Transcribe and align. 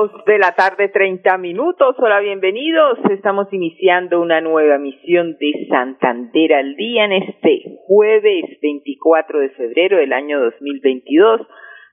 Dos 0.00 0.24
de 0.24 0.38
la 0.38 0.52
tarde, 0.52 0.88
treinta 0.88 1.36
minutos. 1.36 1.94
Hola, 1.98 2.20
bienvenidos. 2.20 2.98
Estamos 3.10 3.52
iniciando 3.52 4.18
una 4.22 4.40
nueva 4.40 4.78
misión 4.78 5.36
de 5.38 5.66
Santander 5.68 6.54
al 6.54 6.74
día 6.74 7.04
en 7.04 7.12
este 7.12 7.64
jueves 7.86 8.46
24 8.62 9.40
de 9.40 9.50
febrero 9.50 9.98
del 9.98 10.14
año 10.14 10.40
2022. 10.40 11.42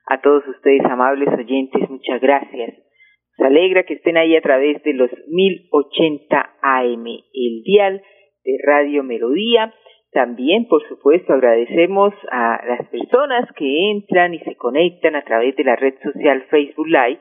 A 0.06 0.22
todos 0.22 0.42
ustedes, 0.48 0.86
amables 0.86 1.28
oyentes, 1.38 1.90
muchas 1.90 2.18
gracias. 2.22 2.76
Se 3.36 3.44
alegra 3.44 3.82
que 3.82 3.94
estén 3.94 4.16
ahí 4.16 4.34
a 4.36 4.40
través 4.40 4.82
de 4.84 4.94
los 4.94 5.10
1080 5.26 6.56
AM, 6.62 7.06
el 7.06 7.62
dial 7.62 8.02
de 8.42 8.58
Radio 8.64 9.02
Melodía. 9.02 9.74
También, 10.12 10.66
por 10.66 10.82
supuesto, 10.88 11.34
agradecemos 11.34 12.14
a 12.30 12.58
las 12.66 12.88
personas 12.88 13.52
que 13.54 13.90
entran 13.90 14.32
y 14.32 14.38
se 14.38 14.56
conectan 14.56 15.14
a 15.14 15.24
través 15.24 15.54
de 15.56 15.64
la 15.64 15.76
red 15.76 15.92
social 16.02 16.46
Facebook 16.48 16.86
Live 16.86 17.20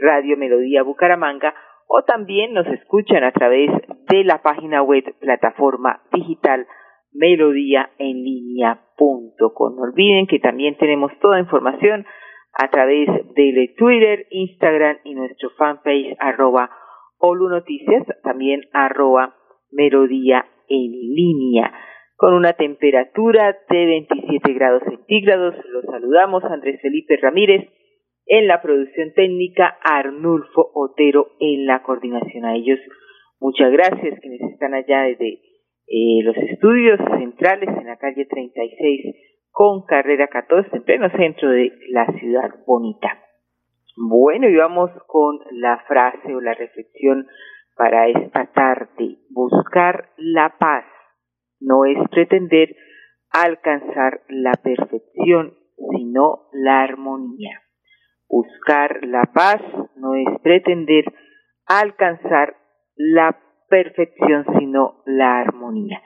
Radio 0.00 0.36
Melodía 0.36 0.82
Bucaramanga 0.82 1.54
o 1.86 2.02
también 2.02 2.52
nos 2.54 2.66
escuchan 2.68 3.22
a 3.24 3.32
través 3.32 3.70
de 4.08 4.24
la 4.24 4.42
página 4.42 4.82
web 4.82 5.04
plataforma 5.18 6.02
digital 6.12 6.66
melodíaenlínea.com. 7.12 9.76
No 9.76 9.82
olviden 9.82 10.26
que 10.26 10.38
también 10.38 10.76
tenemos 10.76 11.12
toda 11.20 11.40
información 11.40 12.06
a 12.52 12.70
través 12.70 13.08
de 13.34 13.74
Twitter, 13.76 14.26
Instagram 14.30 14.98
y 15.04 15.14
nuestro 15.14 15.50
fanpage 15.58 16.16
arroba 16.18 16.70
Olu 17.18 17.48
Noticias, 17.48 18.06
también 18.22 18.62
arroba 18.72 19.34
Melodía 19.72 20.46
en 20.68 20.92
línea. 20.92 21.72
Con 22.16 22.34
una 22.34 22.52
temperatura 22.52 23.56
de 23.68 23.86
27 23.86 24.52
grados 24.52 24.82
centígrados, 24.84 25.54
los 25.70 25.84
saludamos 25.86 26.44
Andrés 26.44 26.80
Felipe 26.82 27.16
Ramírez 27.16 27.68
en 28.32 28.46
la 28.46 28.62
producción 28.62 29.12
técnica, 29.12 29.76
Arnulfo 29.82 30.70
Otero 30.74 31.32
en 31.40 31.66
la 31.66 31.82
coordinación. 31.82 32.44
A 32.44 32.54
ellos 32.54 32.78
muchas 33.40 33.72
gracias 33.72 34.20
quienes 34.20 34.40
están 34.52 34.72
allá 34.72 35.02
desde 35.02 35.40
eh, 35.88 36.22
los 36.22 36.36
estudios 36.36 37.00
centrales 37.18 37.68
en 37.76 37.86
la 37.86 37.96
calle 37.96 38.26
36 38.26 39.16
con 39.50 39.84
carrera 39.84 40.28
14 40.28 40.76
en 40.76 40.84
pleno 40.84 41.10
centro 41.10 41.50
de 41.50 41.72
la 41.88 42.06
ciudad 42.20 42.50
bonita. 42.68 43.18
Bueno, 43.96 44.48
y 44.48 44.54
vamos 44.54 44.92
con 45.08 45.40
la 45.50 45.82
frase 45.88 46.32
o 46.32 46.40
la 46.40 46.54
reflexión 46.54 47.26
para 47.76 48.06
esta 48.06 48.46
tarde. 48.52 49.16
Buscar 49.30 50.10
la 50.16 50.54
paz 50.56 50.84
no 51.58 51.84
es 51.84 51.98
pretender 52.10 52.76
alcanzar 53.32 54.20
la 54.28 54.52
perfección, 54.62 55.54
sino 55.96 56.46
la 56.52 56.82
armonía. 56.82 57.60
Buscar 58.30 59.04
la 59.06 59.24
paz 59.34 59.60
no 59.96 60.14
es 60.14 60.40
pretender 60.40 61.04
alcanzar 61.66 62.54
la 62.94 63.36
perfección, 63.68 64.46
sino 64.56 65.02
la 65.04 65.40
armonía. 65.40 66.00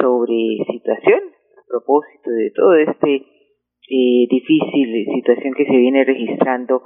Sobre 0.00 0.58
situación, 0.68 1.20
a 1.20 1.62
propósito 1.68 2.30
de 2.30 2.50
todo 2.50 2.74
este 2.74 3.14
eh, 3.14 4.26
difícil 4.28 5.06
situación 5.14 5.54
que 5.54 5.66
se 5.66 5.76
viene 5.76 6.04
registrando 6.04 6.82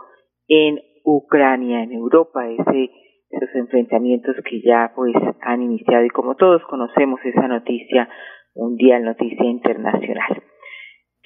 en 0.47 0.79
Ucrania, 1.05 1.83
en 1.83 1.93
Europa, 1.93 2.47
ese, 2.47 2.91
esos 3.31 3.55
enfrentamientos 3.55 4.37
que 4.45 4.61
ya 4.61 4.93
pues 4.95 5.15
han 5.41 5.63
iniciado 5.63 6.05
y 6.05 6.11
como 6.11 6.35
todos 6.37 6.63
conocemos 6.69 7.19
esa 7.25 7.49
noticia 7.49 8.11
mundial, 8.55 9.05
noticia 9.05 9.45
internacional 9.47 10.43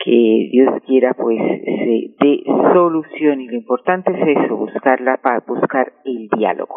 que 0.05 0.49
Dios 0.51 0.83
quiera 0.87 1.15
pues 1.15 1.39
se 1.39 2.15
dé 2.19 2.43
solución 2.73 3.41
y 3.41 3.47
lo 3.49 3.55
importante 3.55 4.13
es 4.13 4.39
eso, 4.39 4.57
buscarla 4.57 5.21
para 5.23 5.45
buscar 5.47 5.93
el 6.05 6.29
diálogo. 6.37 6.77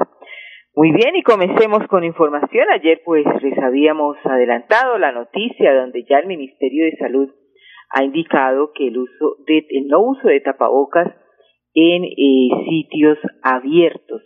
Muy 0.75 0.91
bien, 0.91 1.16
y 1.16 1.22
comencemos 1.22 1.88
con 1.88 2.03
información. 2.03 2.66
Ayer 2.73 3.01
pues 3.06 3.25
les 3.44 3.57
habíamos 3.59 4.17
adelantado 4.23 4.97
la 4.97 5.11
noticia 5.11 5.73
donde 5.73 6.03
ya 6.09 6.17
el 6.17 6.28
Ministerio 6.28 6.85
de 6.85 6.97
Salud 6.97 7.29
ha 7.91 8.03
indicado 8.03 8.72
que 8.73 8.88
el 8.88 8.97
uso 8.97 9.35
de 9.45 9.66
el 9.69 9.88
no 9.88 10.01
uso 10.01 10.28
de 10.28 10.41
tapabocas 10.41 11.13
en 11.75 12.03
eh, 12.03 12.50
sitios 12.67 13.19
abiertos. 13.44 14.22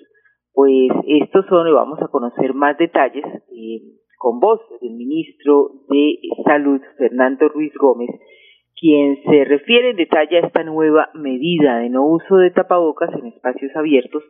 Pues 0.54 0.90
estos 1.06 1.46
son, 1.48 1.72
vamos 1.74 2.00
a 2.02 2.08
conocer 2.08 2.54
más 2.54 2.78
detalles 2.78 3.26
eh, 3.26 3.82
con 4.18 4.40
voz 4.40 4.62
del 4.82 4.94
ministro 4.94 5.70
de 5.90 6.18
Salud, 6.46 6.82
Fernando 6.98 7.50
Ruiz 7.50 7.74
Gómez, 7.80 8.10
quien 8.80 9.18
se 9.24 9.44
refiere 9.46 9.92
en 9.92 9.98
detalle 9.98 10.38
a 10.38 10.48
esta 10.48 10.64
nueva 10.64 11.10
medida 11.16 11.80
de 11.80 11.90
no 11.90 12.06
uso 12.06 12.38
de 12.38 12.52
tapabocas 12.52 13.10
en 13.14 13.28
espacios 13.28 13.76
abiertos 13.76 14.24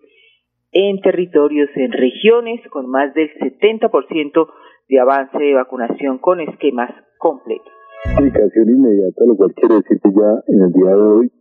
en 0.72 1.00
territorios, 1.02 1.70
en 1.76 1.92
regiones 1.92 2.62
con 2.70 2.90
más 2.90 3.14
del 3.14 3.30
70% 3.40 4.48
de 4.90 5.00
avance 5.00 5.38
de 5.38 5.54
vacunación 5.54 6.20
con 6.20 6.40
esquemas 6.40 6.92
completos. 7.18 7.72
Aplicación 8.16 8.70
inmediata, 8.70 9.24
lo 9.26 9.36
cual 9.36 9.54
quiere 9.56 9.76
decir 9.76 10.00
que 10.00 10.10
ya 10.12 10.32
en 10.48 10.62
el 10.62 10.72
día 10.72 10.96
de 10.96 11.02
hoy, 11.02 11.32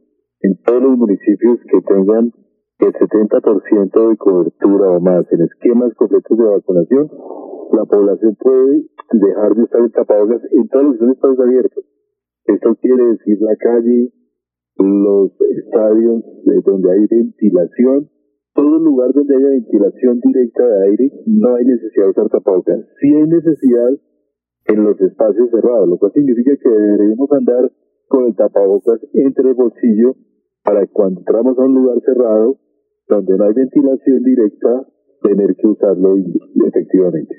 en 0.43 0.62
todos 0.62 0.83
los 0.83 0.97
municipios 0.97 1.59
que 1.71 1.81
tengan 1.83 2.33
el 2.78 2.93
70% 2.93 4.09
de 4.11 4.17
cobertura 4.17 4.91
o 4.91 5.00
más 5.00 5.31
en 5.33 5.43
esquemas 5.43 5.94
completos 5.94 6.38
de 6.38 6.44
vacunación, 6.44 7.11
la 7.73 7.84
población 7.84 8.37
puede 8.37 8.83
dejar 9.12 9.55
de 9.55 9.62
estar 9.65 9.81
en 9.81 9.91
tapabocas 9.91 10.43
en 10.53 10.69
todos 10.69 10.84
los 10.84 11.11
espacios 11.11 11.41
abiertos 11.41 11.84
esto 12.46 12.74
quiere 12.80 13.04
decir 13.12 13.38
la 13.40 13.56
calle, 13.56 14.12
los 14.78 15.32
estadios 15.40 16.22
donde 16.64 16.92
hay 16.92 17.06
ventilación, 17.06 18.10
todo 18.54 18.78
lugar 18.78 19.12
donde 19.12 19.36
haya 19.36 19.48
ventilación 19.48 20.20
directa 20.20 20.66
de 20.66 20.84
aire, 20.90 21.12
no 21.26 21.54
hay 21.56 21.64
necesidad 21.64 22.04
de 22.04 22.10
usar 22.10 22.28
tapabocas. 22.28 22.80
Sí 23.00 23.14
hay 23.14 23.26
necesidad 23.26 23.90
en 24.66 24.84
los 24.84 25.00
espacios 25.00 25.50
cerrados, 25.50 25.88
lo 25.88 25.98
cual 25.98 26.12
significa 26.12 26.52
que 26.56 26.68
deberíamos 26.68 27.30
andar 27.32 27.70
con 28.08 28.26
el 28.26 28.34
tapabocas 28.34 29.00
entre 29.12 29.50
el 29.50 29.54
bolsillo 29.54 30.16
para 30.62 30.86
cuando 30.86 31.20
entramos 31.20 31.58
a 31.58 31.62
un 31.62 31.74
lugar 31.74 32.00
cerrado 32.04 32.58
donde 33.08 33.36
no 33.36 33.44
hay 33.44 33.52
ventilación 33.54 34.22
directa, 34.22 34.86
tener 35.22 35.54
que 35.56 35.66
usarlo 35.66 36.16
efectivamente. 36.66 37.34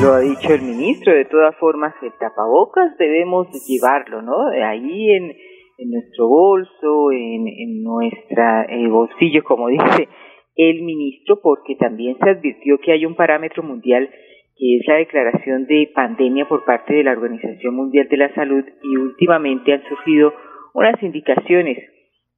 Lo 0.00 0.12
ha 0.12 0.20
dicho 0.20 0.54
el 0.54 0.62
ministro, 0.62 1.12
de 1.12 1.24
todas 1.24 1.56
formas 1.56 1.92
el 2.02 2.12
tapabocas 2.20 2.96
debemos 2.98 3.48
llevarlo, 3.66 4.22
¿no? 4.22 4.46
Ahí 4.64 5.10
en, 5.10 5.34
en 5.76 5.90
nuestro 5.90 6.28
bolso, 6.28 7.10
en, 7.10 7.48
en 7.48 7.82
nuestra 7.82 8.66
bolsillo, 8.88 9.42
como 9.42 9.66
dice 9.68 10.08
el 10.54 10.82
ministro, 10.82 11.40
porque 11.42 11.74
también 11.74 12.16
se 12.22 12.30
advirtió 12.30 12.78
que 12.78 12.92
hay 12.92 13.06
un 13.06 13.16
parámetro 13.16 13.64
mundial 13.64 14.08
que 14.56 14.76
es 14.76 14.86
la 14.86 14.94
declaración 14.94 15.66
de 15.66 15.90
pandemia 15.92 16.46
por 16.48 16.64
parte 16.64 16.94
de 16.94 17.04
la 17.04 17.12
Organización 17.12 17.74
Mundial 17.74 18.08
de 18.08 18.16
la 18.16 18.34
Salud 18.34 18.64
y 18.82 18.96
últimamente 18.96 19.72
han 19.72 19.82
surgido 19.88 20.32
unas 20.74 21.00
indicaciones 21.02 21.78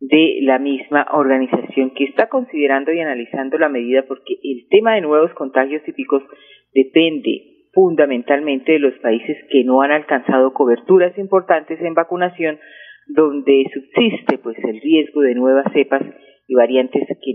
de 0.00 0.38
la 0.42 0.58
misma 0.58 1.06
organización 1.12 1.90
que 1.90 2.04
está 2.04 2.28
considerando 2.28 2.90
y 2.92 3.00
analizando 3.00 3.58
la 3.58 3.68
medida 3.68 4.04
porque 4.08 4.34
el 4.42 4.66
tema 4.68 4.94
de 4.94 5.02
nuevos 5.02 5.32
contagios 5.34 5.82
típicos 5.82 6.22
depende 6.72 7.50
fundamentalmente 7.72 8.72
de 8.72 8.78
los 8.78 8.94
países 8.98 9.36
que 9.50 9.64
no 9.64 9.82
han 9.82 9.92
alcanzado 9.92 10.52
coberturas 10.52 11.16
importantes 11.18 11.80
en 11.80 11.94
vacunación, 11.94 12.58
donde 13.06 13.64
subsiste 13.72 14.38
pues 14.38 14.56
el 14.58 14.80
riesgo 14.80 15.20
de 15.22 15.34
nuevas 15.34 15.72
cepas 15.72 16.02
y 16.46 16.54
variantes 16.54 17.06
que 17.06 17.32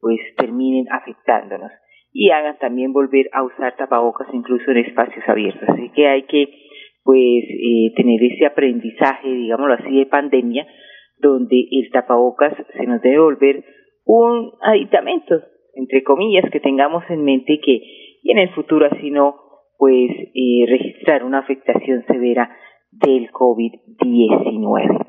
pues 0.00 0.18
terminen 0.36 0.86
afectándonos 0.90 1.70
y 2.12 2.30
hagan 2.30 2.58
también 2.58 2.92
volver 2.92 3.28
a 3.32 3.42
usar 3.42 3.76
tapabocas 3.76 4.28
incluso 4.32 4.70
en 4.70 4.78
espacios 4.78 5.24
abiertos. 5.28 5.68
Así 5.68 5.90
que 5.90 6.06
hay 6.06 6.22
que 6.22 6.48
pues 7.02 7.44
eh, 7.44 7.92
tener 7.94 8.22
ese 8.24 8.46
aprendizaje, 8.46 9.28
digámoslo 9.28 9.74
así, 9.74 9.96
de 9.96 10.06
pandemia, 10.06 10.66
donde 11.18 11.56
el 11.70 11.90
tapabocas 11.92 12.54
se 12.76 12.86
nos 12.86 13.00
debe 13.02 13.20
volver 13.20 13.64
un 14.04 14.52
aditamento, 14.62 15.40
entre 15.74 16.02
comillas, 16.02 16.50
que 16.50 16.60
tengamos 16.60 17.04
en 17.10 17.24
mente 17.24 17.60
que 17.62 17.80
y 18.26 18.32
en 18.32 18.38
el 18.38 18.50
futuro 18.50 18.86
así 18.90 19.10
no 19.10 19.36
pues 19.78 20.10
eh, 20.10 20.64
registrar 20.66 21.22
una 21.22 21.38
afectación 21.38 22.04
severa 22.06 22.50
del 22.90 23.30
COVID-19. 23.30 25.06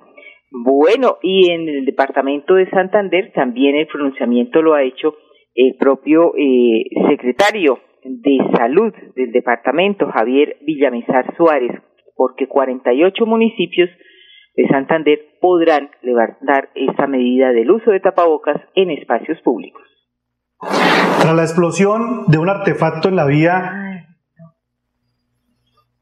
Bueno, 0.52 1.18
y 1.24 1.52
en 1.52 1.68
el 1.68 1.86
departamento 1.86 2.56
de 2.56 2.70
Santander 2.70 3.32
también 3.34 3.76
el 3.76 3.88
pronunciamiento 3.88 4.62
lo 4.62 4.76
ha 4.76 4.84
hecho 4.84 5.16
el 5.56 5.76
propio 5.78 6.34
eh, 6.38 6.84
secretario 7.10 7.80
de 8.04 8.38
Salud 8.56 8.94
del 9.16 9.32
departamento, 9.32 10.08
Javier 10.12 10.58
Villamizar 10.62 11.36
Suárez, 11.36 11.72
porque 12.16 12.48
48 12.48 13.26
municipios 13.26 13.90
de 14.56 14.68
Santander 14.68 15.20
podrán 15.42 15.90
levantar 16.04 16.70
esta 16.76 17.08
medida 17.08 17.52
del 17.52 17.72
uso 17.72 17.92
de 17.92 18.00
tapabocas 18.00 18.62
en 18.76 18.92
espacios 18.92 19.42
públicos. 19.42 19.97
Tras 20.60 21.36
la 21.36 21.44
explosión 21.44 22.26
de 22.28 22.38
un 22.38 22.50
artefacto 22.50 23.10
en 23.10 23.16
la 23.16 23.26
vía. 23.26 24.08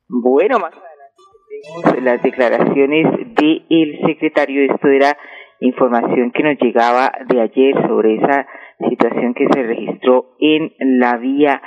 Bueno, 0.07 0.59
más 0.59 0.71
adelante 0.71 1.91
tenemos 1.91 2.03
las 2.03 2.23
declaraciones 2.23 3.35
del 3.35 3.99
secretario. 4.05 4.71
Esto 4.73 4.87
era 4.87 5.17
información 5.59 6.31
que 6.31 6.43
nos 6.43 6.57
llegaba 6.59 7.11
de 7.27 7.41
ayer 7.41 7.75
sobre 7.87 8.15
esa 8.15 8.47
situación 8.89 9.33
que 9.33 9.47
se 9.53 9.63
registró 9.63 10.35
en 10.39 10.73
la 10.99 11.17
vía 11.17 11.61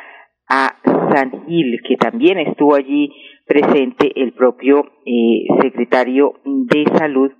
a 0.49 0.76
San 1.12 1.46
Gil, 1.46 1.81
que 1.87 1.96
también 1.96 2.38
estuvo 2.38 2.75
allí 2.75 3.12
presente 3.46 4.12
el 4.17 4.32
propio 4.32 4.85
eh, 5.05 5.46
secretario 5.62 6.35
de 6.44 6.85
Salud, 6.96 7.32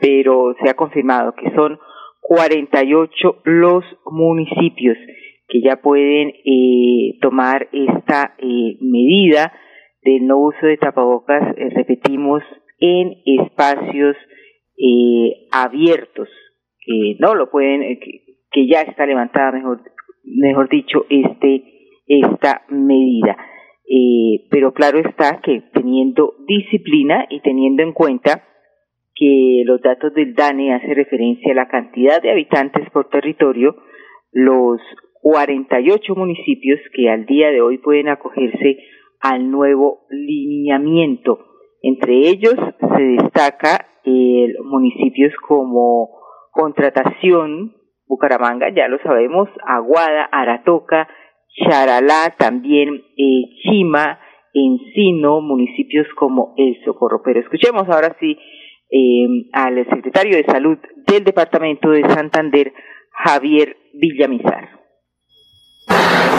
pero 0.00 0.54
se 0.62 0.70
ha 0.70 0.74
confirmado 0.74 1.34
que 1.34 1.54
son 1.54 1.78
48 2.20 3.42
los 3.44 3.84
municipios 4.06 4.96
que 5.48 5.60
ya 5.60 5.76
pueden 5.76 6.28
eh, 6.44 7.18
tomar 7.20 7.68
esta 7.72 8.34
eh, 8.38 8.76
medida 8.80 9.52
del 10.06 10.26
no 10.26 10.38
uso 10.38 10.66
de 10.66 10.76
tapabocas, 10.76 11.42
eh, 11.56 11.70
repetimos, 11.74 12.42
en 12.78 13.14
espacios 13.24 14.16
eh, 14.78 15.48
abiertos, 15.50 16.28
que 16.80 17.16
no 17.18 17.34
lo 17.34 17.50
pueden, 17.50 17.82
eh, 17.82 17.98
que, 17.98 18.20
que, 18.50 18.68
ya 18.68 18.82
está 18.82 19.04
levantada, 19.06 19.52
mejor, 19.52 19.80
mejor 20.24 20.68
dicho, 20.68 21.06
este, 21.08 21.64
esta 22.06 22.62
medida. 22.68 23.36
pero 24.50 24.72
claro 24.72 24.98
está 24.98 25.40
que 25.42 25.62
teniendo 25.72 26.34
disciplina 26.46 27.26
y 27.30 27.40
teniendo 27.40 27.82
en 27.82 27.92
cuenta 27.92 28.44
que 29.16 29.62
los 29.64 29.80
datos 29.80 30.12
del 30.14 30.34
DANE 30.34 30.74
hacen 30.74 30.94
referencia 30.94 31.52
a 31.52 31.56
la 31.56 31.68
cantidad 31.68 32.22
de 32.22 32.30
habitantes 32.30 32.88
por 32.90 33.08
territorio, 33.08 33.76
los 34.30 34.80
48 35.22 36.14
municipios 36.14 36.78
que 36.94 37.08
al 37.08 37.24
día 37.24 37.50
de 37.50 37.62
hoy 37.62 37.78
pueden 37.78 38.08
acogerse 38.08 38.78
al 39.20 39.50
nuevo 39.50 40.06
lineamiento. 40.10 41.38
Entre 41.82 42.28
ellos 42.28 42.54
se 42.54 43.02
destaca 43.02 43.86
eh, 44.04 44.54
municipios 44.64 45.32
como 45.48 46.10
Contratación, 46.52 47.74
Bucaramanga, 48.06 48.68
ya 48.74 48.88
lo 48.88 48.98
sabemos, 48.98 49.48
Aguada, 49.66 50.28
Aratoca, 50.30 51.08
Charalá, 51.64 52.34
también 52.38 53.02
eh, 53.16 53.42
Chima, 53.62 54.20
Encino, 54.52 55.40
municipios 55.40 56.06
como 56.16 56.54
El 56.56 56.76
Socorro. 56.84 57.20
Pero 57.24 57.40
escuchemos 57.40 57.88
ahora 57.88 58.16
sí 58.20 58.38
eh, 58.90 59.48
al 59.52 59.84
secretario 59.90 60.36
de 60.36 60.44
Salud 60.44 60.78
del 61.06 61.24
Departamento 61.24 61.90
de 61.90 62.02
Santander, 62.02 62.72
Javier 63.10 63.76
Villamizar. 63.94 64.76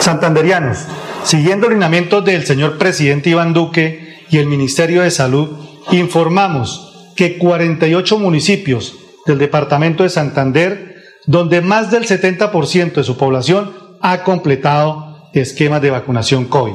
Santanderianos, 0.00 0.86
siguiendo 1.24 1.66
el 1.66 1.74
lineamiento 1.74 2.20
del 2.22 2.42
señor 2.42 2.78
presidente 2.78 3.30
Iván 3.30 3.52
Duque 3.52 4.16
y 4.30 4.38
el 4.38 4.46
Ministerio 4.46 5.02
de 5.02 5.10
Salud, 5.10 5.48
informamos 5.90 7.12
que 7.16 7.36
48 7.36 8.18
municipios 8.18 8.96
del 9.26 9.38
departamento 9.38 10.04
de 10.04 10.08
Santander, 10.08 10.94
donde 11.26 11.60
más 11.60 11.90
del 11.90 12.04
70% 12.04 12.92
de 12.92 13.04
su 13.04 13.18
población 13.18 13.72
ha 14.00 14.22
completado 14.22 15.28
esquemas 15.34 15.82
de 15.82 15.90
vacunación 15.90 16.44
COVID, 16.46 16.74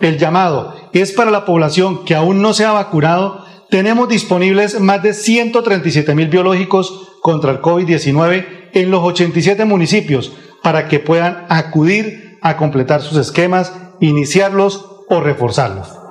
El 0.01 0.19
llamado 0.19 0.75
es 0.93 1.13
para 1.13 1.31
la 1.31 1.45
población 1.45 2.05
que 2.05 2.15
aún 2.15 2.43
no 2.43 2.53
se 2.53 2.65
ha 2.65 2.73
vacunado. 2.73 3.45
Tenemos 3.71 4.09
disponibles 4.09 4.81
más 4.81 5.03
de 5.03 5.15
137 5.15 6.15
mil 6.15 6.29
biológicos 6.29 7.09
contra 7.23 7.53
el 7.53 7.61
COVID-19 7.61 8.66
en 8.77 8.91
los 8.91 9.03
87 9.03 9.65
municipios 9.65 10.37
para 10.63 10.87
que 10.87 10.99
puedan 10.99 11.47
acudir 11.49 12.37
a 12.43 12.59
completar 12.59 13.01
sus 13.01 13.17
esquemas, 13.19 13.73
iniciarlos 14.01 15.07
o 15.09 15.23
reforzarlos. 15.23 16.03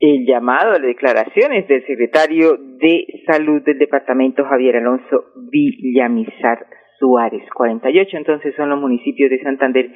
El 0.00 0.26
llamado 0.26 0.70
a 0.70 0.78
las 0.78 0.82
declaraciones 0.82 1.68
del 1.68 1.86
secretario 1.86 2.56
de 2.56 3.04
Salud 3.26 3.62
del 3.62 3.78
departamento 3.78 4.42
Javier 4.44 4.76
Alonso 4.76 5.26
Villamizar 5.50 6.66
Suárez. 6.98 7.44
48 7.54 8.16
entonces 8.16 8.54
son 8.56 8.70
los 8.70 8.80
municipios 8.80 9.28
de 9.30 9.42
Santander 9.42 9.90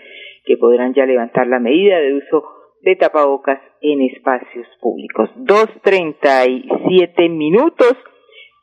que 0.44 0.58
podrán 0.58 0.92
ya 0.92 1.06
levantar 1.06 1.46
la 1.46 1.58
medida 1.58 1.98
de 1.98 2.14
uso 2.14 2.44
de 2.82 2.94
tapabocas 2.94 3.58
en 3.80 4.02
espacios 4.02 4.66
públicos. 4.80 5.30
2.37 5.38 7.30
minutos. 7.30 7.96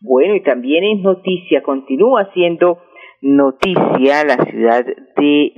Bueno, 0.05 0.35
y 0.35 0.43
también 0.43 0.83
es 0.83 1.01
noticia, 1.01 1.63
continúa 1.63 2.29
siendo 2.33 2.79
noticia 3.21 4.25
la 4.25 4.35
ciudad 4.51 4.85
de, 4.85 5.51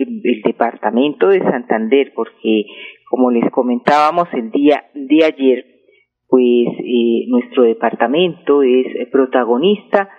departamento 0.46 1.30
de 1.30 1.40
Santander, 1.40 2.14
porque 2.16 2.66
como 3.10 3.32
les 3.32 3.50
comentábamos 3.50 4.28
el 4.34 4.52
día 4.52 4.86
de 4.94 5.26
ayer, 5.26 5.66
pues 6.28 6.68
eh, 6.78 7.26
nuestro 7.28 7.64
departamento 7.64 8.62
es 8.62 8.86
protagonista 9.12 10.10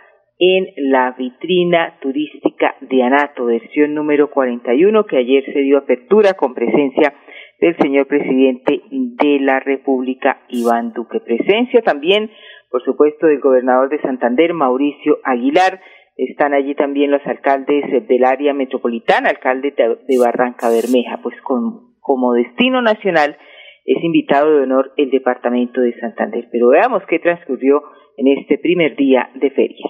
en 0.40 0.66
la 0.90 1.14
vitrina 1.16 1.96
turística 2.02 2.74
de 2.80 3.04
Anato, 3.04 3.44
versión 3.44 3.94
número 3.94 4.30
41, 4.32 5.06
que 5.06 5.18
ayer 5.18 5.44
se 5.52 5.60
dio 5.60 5.78
apertura 5.78 6.34
con 6.34 6.52
presencia 6.52 7.14
del 7.60 7.76
señor 7.78 8.06
presidente 8.06 8.82
de 8.90 9.38
la 9.40 9.60
República, 9.60 10.42
Iván 10.48 10.92
Duque. 10.92 11.20
Presencia 11.20 11.80
también, 11.82 12.30
por 12.76 12.84
supuesto, 12.84 13.26
del 13.26 13.40
gobernador 13.40 13.88
de 13.88 14.02
Santander, 14.02 14.52
Mauricio 14.52 15.16
Aguilar. 15.24 15.80
Están 16.14 16.52
allí 16.52 16.74
también 16.74 17.10
los 17.10 17.26
alcaldes 17.26 18.06
del 18.06 18.22
área 18.22 18.52
metropolitana, 18.52 19.30
alcalde 19.30 19.72
de 19.72 20.18
Barranca 20.18 20.68
Bermeja, 20.68 21.20
pues 21.22 21.40
con 21.40 21.94
como 22.00 22.34
destino 22.34 22.82
nacional 22.82 23.38
es 23.86 24.04
invitado 24.04 24.54
de 24.54 24.64
honor 24.64 24.92
el 24.98 25.10
departamento 25.10 25.80
de 25.80 25.98
Santander. 25.98 26.48
Pero 26.52 26.68
veamos 26.68 27.02
qué 27.08 27.18
transcurrió 27.18 27.80
en 28.18 28.38
este 28.38 28.58
primer 28.58 28.94
día 28.94 29.30
de 29.36 29.50
feria. 29.52 29.86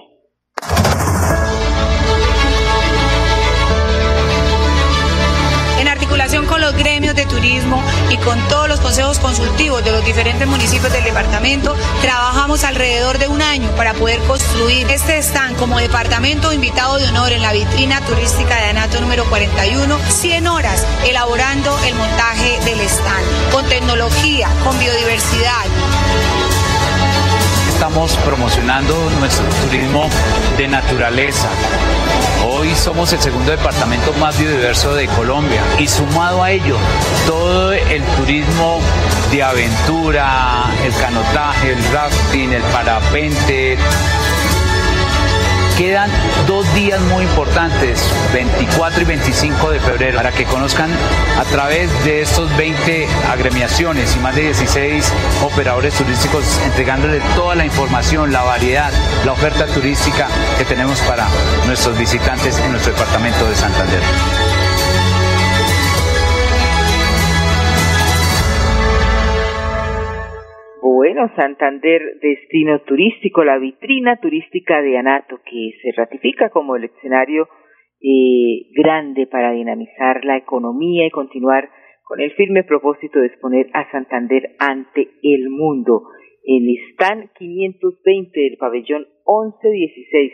Y 8.09 8.17
con 8.17 8.39
todos 8.47 8.67
los 8.67 8.79
consejos 8.79 9.19
consultivos 9.19 9.83
de 9.83 9.91
los 9.91 10.03
diferentes 10.03 10.47
municipios 10.47 10.91
del 10.91 11.03
departamento, 11.03 11.75
trabajamos 12.01 12.63
alrededor 12.63 13.19
de 13.19 13.27
un 13.27 13.43
año 13.43 13.69
para 13.75 13.93
poder 13.93 14.19
construir 14.21 14.89
este 14.89 15.19
stand 15.19 15.55
como 15.57 15.77
departamento 15.77 16.51
invitado 16.51 16.97
de 16.97 17.07
honor 17.09 17.31
en 17.31 17.43
la 17.43 17.53
vitrina 17.53 18.01
turística 18.01 18.55
de 18.55 18.69
Anato 18.69 18.99
número 19.01 19.23
41, 19.25 19.99
100 20.09 20.47
horas 20.47 20.83
elaborando 21.07 21.77
el 21.85 21.93
montaje 21.93 22.59
del 22.65 22.79
stand, 22.81 23.51
con 23.51 23.65
tecnología, 23.67 24.49
con 24.63 24.77
biodiversidad, 24.79 25.65
promocionando 28.25 29.09
nuestro 29.17 29.45
turismo 29.63 30.09
de 30.57 30.67
naturaleza. 30.67 31.47
Hoy 32.45 32.75
somos 32.75 33.13
el 33.13 33.19
segundo 33.19 33.51
departamento 33.51 34.11
más 34.13 34.37
biodiverso 34.37 34.93
de 34.93 35.07
Colombia 35.07 35.61
y 35.79 35.87
sumado 35.87 36.43
a 36.43 36.51
ello 36.51 36.77
todo 37.25 37.71
el 37.71 38.03
turismo 38.17 38.81
de 39.31 39.41
aventura, 39.41 40.65
el 40.83 40.93
canotaje, 40.95 41.71
el 41.71 41.83
rafting, 41.93 42.51
el 42.51 42.63
parapente, 42.63 43.77
Quedan 45.77 46.09
dos 46.47 46.65
días 46.73 46.99
muy 47.01 47.23
importantes, 47.23 48.01
24 48.33 48.99
y 48.99 49.05
25 49.05 49.69
de 49.69 49.79
febrero, 49.79 50.17
para 50.17 50.31
que 50.31 50.45
conozcan 50.45 50.89
a 51.37 51.43
través 51.43 51.91
de 52.03 52.21
estos 52.21 52.49
20 52.57 53.07
agremiaciones 53.29 54.15
y 54.15 54.19
más 54.19 54.35
de 54.35 54.41
16 54.41 55.13
operadores 55.43 55.93
turísticos 55.93 56.45
entregándole 56.65 57.21
toda 57.35 57.53
la 57.53 57.63
información, 57.63 58.33
la 58.33 58.41
variedad, 58.41 58.91
la 59.23 59.33
oferta 59.33 59.67
turística 59.67 60.27
que 60.57 60.65
tenemos 60.65 60.99
para 61.01 61.27
nuestros 61.67 61.95
visitantes 61.95 62.57
en 62.57 62.71
nuestro 62.71 62.93
departamento 62.93 63.47
de 63.47 63.55
Santander. 63.55 64.01
Bueno, 71.17 71.33
Santander, 71.35 72.19
destino 72.21 72.81
turístico, 72.81 73.43
la 73.43 73.57
vitrina 73.57 74.17
turística 74.17 74.83
de 74.83 74.99
Anato, 74.99 75.39
que 75.49 75.71
se 75.81 75.91
ratifica 75.93 76.51
como 76.51 76.75
el 76.75 76.83
escenario 76.83 77.47
eh, 77.99 78.69
grande 78.75 79.25
para 79.25 79.51
dinamizar 79.51 80.23
la 80.23 80.37
economía 80.37 81.07
y 81.07 81.09
continuar 81.09 81.71
con 82.03 82.21
el 82.21 82.33
firme 82.33 82.63
propósito 82.63 83.19
de 83.19 83.27
exponer 83.27 83.67
a 83.73 83.89
Santander 83.89 84.51
ante 84.59 85.09
el 85.23 85.49
mundo. 85.49 86.03
El 86.45 86.69
stand 86.91 87.31
520 87.33 88.39
del 88.39 88.57
pabellón 88.57 89.07
1116, 89.25 90.33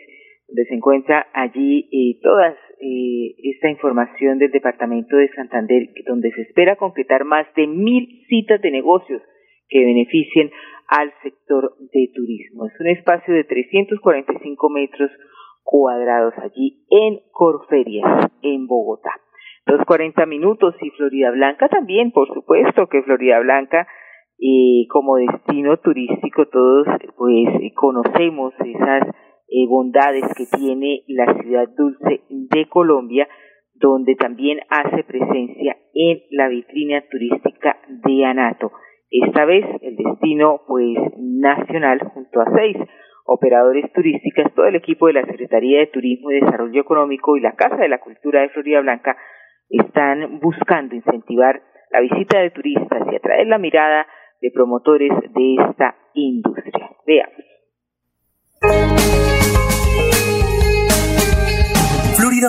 donde 0.49 0.65
se 0.65 0.75
encuentra 0.75 1.27
allí 1.33 1.87
eh, 1.93 2.19
toda 2.21 2.57
eh, 2.81 3.35
esta 3.41 3.69
información 3.69 4.37
del 4.37 4.51
departamento 4.51 5.15
de 5.15 5.29
Santander, 5.29 5.87
donde 6.05 6.29
se 6.31 6.41
espera 6.41 6.75
concretar 6.75 7.23
más 7.23 7.47
de 7.55 7.67
mil 7.67 8.25
citas 8.27 8.61
de 8.61 8.69
negocios 8.69 9.21
que 9.69 9.83
beneficien 9.83 10.51
al 10.93 11.11
sector 11.23 11.75
de 11.91 12.11
turismo. 12.13 12.67
Es 12.67 12.79
un 12.79 12.87
espacio 12.87 13.33
de 13.33 13.43
345 13.45 14.69
metros 14.69 15.09
cuadrados 15.63 16.33
allí 16.37 16.85
en 16.91 17.19
Corferias, 17.31 18.29
en 18.43 18.67
Bogotá. 18.67 19.09
Los 19.65 19.83
40 19.85 20.25
minutos 20.27 20.75
y 20.81 20.91
Florida 20.91 21.31
Blanca 21.31 21.67
también, 21.67 22.11
por 22.11 22.27
supuesto 22.31 22.87
que 22.87 23.01
Florida 23.01 23.39
Blanca 23.39 23.87
eh, 24.39 24.85
como 24.89 25.15
destino 25.15 25.77
turístico 25.77 26.47
todos 26.47 26.85
pues 27.17 27.47
conocemos 27.75 28.53
esas 28.59 29.07
eh, 29.47 29.65
bondades 29.67 30.25
que 30.35 30.45
tiene 30.57 31.03
la 31.07 31.33
ciudad 31.41 31.69
dulce 31.75 32.21
de 32.29 32.67
Colombia, 32.69 33.27
donde 33.73 34.15
también 34.15 34.59
hace 34.69 35.03
presencia 35.03 35.75
en 35.93 36.21
la 36.31 36.49
vitrina 36.49 37.03
turística 37.09 37.77
de 37.87 38.25
Anato. 38.25 38.71
Esta 39.13 39.45
vez 39.45 39.63
el 39.83 39.95
destino 39.95 40.61
pues 40.67 40.97
nacional 41.19 41.99
junto 42.15 42.41
a 42.41 42.45
seis 42.55 42.75
operadores 43.25 43.85
turísticos, 43.93 44.51
todo 44.55 44.65
el 44.65 44.75
equipo 44.75 45.05
de 45.05 45.13
la 45.13 45.25
Secretaría 45.25 45.81
de 45.81 45.87
Turismo 45.87 46.31
y 46.31 46.39
Desarrollo 46.39 46.81
Económico 46.81 47.37
y 47.37 47.41
la 47.41 47.51
Casa 47.51 47.75
de 47.75 47.89
la 47.89 47.99
Cultura 47.99 48.41
de 48.41 48.49
Florida 48.49 48.81
Blanca 48.81 49.15
están 49.69 50.39
buscando 50.39 50.95
incentivar 50.95 51.61
la 51.91 51.99
visita 51.99 52.39
de 52.39 52.49
turistas 52.49 53.07
y 53.11 53.15
atraer 53.15 53.45
la 53.45 53.59
mirada 53.59 54.07
de 54.41 54.49
promotores 54.49 55.11
de 55.11 55.55
esta 55.69 55.95
industria. 56.15 56.89
Veamos. 57.05 57.53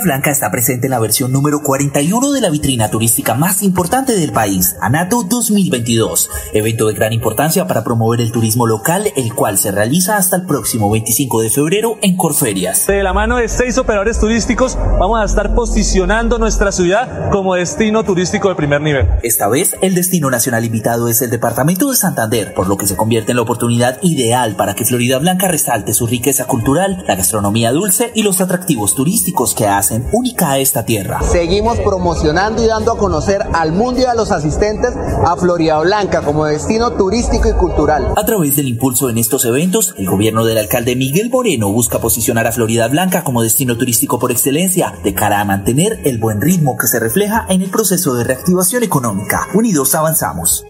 Blanca 0.00 0.30
está 0.30 0.50
presente 0.50 0.86
en 0.86 0.92
la 0.92 0.98
versión 0.98 1.32
número 1.32 1.60
41 1.62 2.32
de 2.32 2.40
la 2.40 2.50
vitrina 2.50 2.90
turística 2.90 3.34
más 3.34 3.62
importante 3.62 4.16
del 4.16 4.32
país, 4.32 4.76
Anato 4.80 5.22
2022, 5.22 6.30
evento 6.52 6.86
de 6.86 6.94
gran 6.94 7.12
importancia 7.12 7.66
para 7.66 7.84
promover 7.84 8.20
el 8.20 8.32
turismo 8.32 8.66
local, 8.66 9.12
el 9.16 9.34
cual 9.34 9.58
se 9.58 9.70
realiza 9.70 10.16
hasta 10.16 10.36
el 10.36 10.46
próximo 10.46 10.90
25 10.90 11.42
de 11.42 11.50
febrero 11.50 11.98
en 12.02 12.16
Corferias. 12.16 12.86
De 12.86 13.02
la 13.02 13.12
mano 13.12 13.36
de 13.36 13.48
seis 13.48 13.78
operadores 13.78 14.18
turísticos, 14.18 14.76
vamos 14.76 15.20
a 15.20 15.24
estar 15.24 15.54
posicionando 15.54 16.38
nuestra 16.38 16.72
ciudad 16.72 17.30
como 17.30 17.54
destino 17.54 18.04
turístico 18.04 18.48
de 18.48 18.54
primer 18.54 18.80
nivel. 18.80 19.08
Esta 19.22 19.48
vez, 19.48 19.76
el 19.82 19.94
destino 19.94 20.30
nacional 20.30 20.64
invitado 20.64 21.08
es 21.08 21.22
el 21.22 21.30
departamento 21.30 21.90
de 21.90 21.96
Santander, 21.96 22.54
por 22.54 22.68
lo 22.68 22.76
que 22.76 22.86
se 22.86 22.96
convierte 22.96 23.32
en 23.32 23.36
la 23.36 23.42
oportunidad 23.42 23.98
ideal 24.02 24.56
para 24.56 24.74
que 24.74 24.84
Florida 24.84 25.18
Blanca 25.18 25.48
resalte 25.48 25.94
su 25.94 26.06
riqueza 26.06 26.46
cultural, 26.46 27.04
la 27.06 27.16
gastronomía 27.16 27.72
dulce 27.72 28.12
y 28.14 28.22
los 28.22 28.40
atractivos 28.40 28.94
turísticos 28.94 29.54
que 29.54 29.66
hacen 29.84 30.06
única 30.12 30.52
a 30.52 30.58
esta 30.58 30.86
tierra. 30.86 31.20
Seguimos 31.22 31.78
promocionando 31.80 32.62
y 32.62 32.66
dando 32.66 32.92
a 32.92 32.98
conocer 32.98 33.42
al 33.52 33.72
mundo 33.72 34.00
y 34.00 34.04
a 34.04 34.14
los 34.14 34.30
asistentes 34.30 34.94
a 34.96 35.36
Florida 35.36 35.78
Blanca 35.80 36.22
como 36.22 36.46
destino 36.46 36.92
turístico 36.92 37.50
y 37.50 37.52
cultural. 37.52 38.14
A 38.16 38.24
través 38.24 38.56
del 38.56 38.68
impulso 38.68 39.10
en 39.10 39.18
estos 39.18 39.44
eventos, 39.44 39.94
el 39.98 40.06
gobierno 40.06 40.46
del 40.46 40.56
alcalde 40.56 40.96
Miguel 40.96 41.28
Moreno 41.28 41.70
busca 41.70 41.98
posicionar 41.98 42.46
a 42.46 42.52
Florida 42.52 42.88
Blanca 42.88 43.24
como 43.24 43.42
destino 43.42 43.76
turístico 43.76 44.18
por 44.18 44.30
excelencia, 44.30 44.94
de 45.04 45.12
cara 45.12 45.40
a 45.40 45.44
mantener 45.44 46.00
el 46.04 46.16
buen 46.16 46.40
ritmo 46.40 46.78
que 46.78 46.86
se 46.86 46.98
refleja 46.98 47.44
en 47.50 47.60
el 47.60 47.70
proceso 47.70 48.14
de 48.14 48.24
reactivación 48.24 48.84
económica. 48.84 49.48
Unidos 49.52 49.94
avanzamos. 49.94 50.64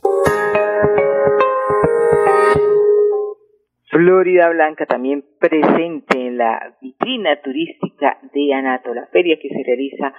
Florida 3.94 4.48
Blanca 4.50 4.86
también 4.86 5.22
presente 5.38 6.18
en 6.18 6.36
la 6.36 6.74
vitrina 6.82 7.40
turística 7.40 8.18
de 8.32 8.52
Anato, 8.52 8.92
la 8.92 9.06
feria 9.06 9.38
que 9.40 9.48
se 9.48 9.62
realiza 9.64 10.12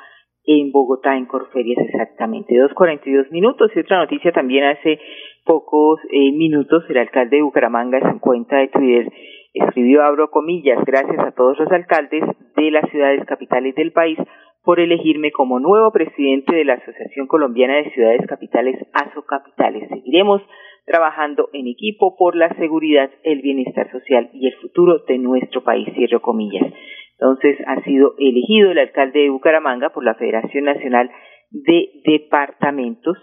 en 0.45 0.71
Bogotá, 0.71 1.17
en 1.17 1.25
Corferias 1.25 1.85
exactamente. 1.85 2.53
2.42 2.55 3.31
minutos 3.31 3.69
y 3.75 3.79
otra 3.79 3.97
noticia 3.97 4.31
también 4.31 4.63
hace 4.63 4.97
pocos 5.43 5.99
eh, 6.09 6.31
minutos, 6.31 6.85
el 6.87 6.99
alcalde 6.99 7.35
de 7.35 7.41
Bucaramanga 7.41 7.97
en 7.97 8.13
su 8.13 8.19
cuenta 8.21 8.55
de 8.55 8.69
Twitter 8.69 9.11
escribió, 9.53 10.03
abro 10.03 10.31
comillas, 10.31 10.79
gracias 10.85 11.19
a 11.19 11.33
todos 11.33 11.59
los 11.59 11.69
alcaldes 11.69 12.23
de 12.55 12.71
las 12.71 12.89
ciudades 12.91 13.25
capitales 13.25 13.75
del 13.75 13.91
país 13.91 14.17
por 14.63 14.79
elegirme 14.79 15.31
como 15.31 15.59
nuevo 15.59 15.91
presidente 15.91 16.55
de 16.55 16.63
la 16.63 16.75
Asociación 16.75 17.27
Colombiana 17.27 17.75
de 17.75 17.91
Ciudades 17.91 18.25
Capitales, 18.25 18.79
ASO 18.93 19.25
Capitales. 19.25 19.89
Seguiremos 19.89 20.41
trabajando 20.85 21.49
en 21.53 21.67
equipo 21.67 22.15
por 22.15 22.35
la 22.35 22.49
seguridad, 22.55 23.09
el 23.23 23.41
bienestar 23.41 23.91
social 23.91 24.29
y 24.33 24.47
el 24.47 24.55
futuro 24.55 24.99
de 25.07 25.17
nuestro 25.17 25.63
país, 25.63 25.87
cierro 25.95 26.21
comillas. 26.21 26.71
Entonces 27.19 27.57
ha 27.65 27.81
sido 27.83 28.13
elegido 28.17 28.71
el 28.71 28.79
alcalde 28.79 29.21
de 29.21 29.29
Bucaramanga 29.29 29.89
por 29.89 30.03
la 30.03 30.15
Federación 30.15 30.65
Nacional 30.65 31.09
de 31.49 31.89
Departamentos, 32.05 33.17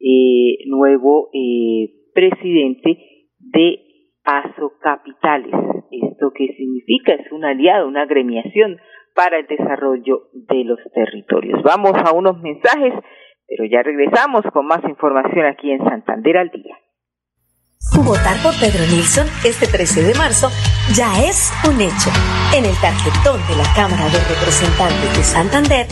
eh, 0.00 0.64
nuevo 0.66 1.28
eh, 1.32 1.90
presidente 2.14 2.98
de 3.38 3.80
ASO 4.24 4.72
Capitales. 4.80 5.54
¿Esto 5.90 6.32
qué 6.34 6.48
significa? 6.56 7.12
Es 7.12 7.30
un 7.30 7.44
aliado, 7.44 7.86
una 7.86 8.02
agremiación 8.02 8.78
para 9.14 9.38
el 9.38 9.46
desarrollo 9.46 10.28
de 10.32 10.64
los 10.64 10.78
territorios. 10.92 11.62
Vamos 11.62 11.92
a 11.94 12.14
unos 12.14 12.40
mensajes, 12.40 12.92
pero 13.46 13.64
ya 13.70 13.82
regresamos 13.82 14.42
con 14.52 14.66
más 14.66 14.82
información 14.84 15.46
aquí 15.46 15.70
en 15.70 15.84
Santander 15.84 16.36
al 16.38 16.50
día. 16.50 16.76
Votar 17.92 18.40
por 18.42 18.54
Pedro 18.58 18.86
Nilsson 18.86 19.26
este 19.44 19.66
13 19.66 20.02
de 20.02 20.14
marzo 20.14 20.50
ya 20.94 21.22
es 21.22 21.50
un 21.64 21.80
hecho. 21.80 22.10
En 22.52 22.64
el 22.64 22.76
tarjetón 22.80 23.40
de 23.48 23.56
la 23.56 23.74
Cámara 23.74 24.08
de 24.08 24.18
Representantes 24.18 25.16
de 25.16 25.24
Santander, 25.24 25.88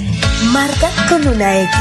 marca 0.53 0.91
con 1.09 1.27
una 1.27 1.61
X 1.61 1.75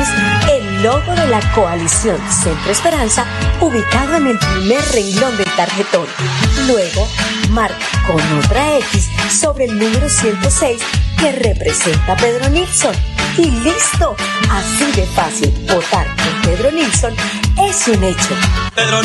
el 0.52 0.84
logo 0.84 1.14
de 1.16 1.28
la 1.28 1.40
coalición 1.54 2.18
Centro 2.32 2.72
Esperanza 2.72 3.26
ubicado 3.62 4.16
en 4.16 4.28
el 4.28 4.40
primer 4.40 4.82
renglón 4.92 5.38
del 5.38 5.56
tarjetón. 5.56 6.08
Luego, 6.68 7.08
marca 7.50 7.86
con 8.08 8.40
otra 8.40 8.78
X 8.78 9.10
sobre 9.30 9.66
el 9.66 9.78
número 9.78 10.10
106 10.10 10.82
que 11.20 11.32
representa 11.32 12.16
Pedro 12.18 12.50
Nilsson. 12.50 12.96
Y 13.38 13.50
listo, 13.50 14.16
así 14.52 14.92
de 14.96 15.08
fácil, 15.08 15.52
votar 15.68 16.06
por 16.16 16.42
Pedro 16.44 16.72
Nilsson 16.72 17.16
es 17.70 17.88
un 17.88 18.04
hecho. 18.04 18.36
Pedro 18.76 18.98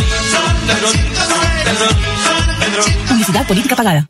Publicidad 3.08 3.46
política 3.46 3.76
pagada. 3.76 4.08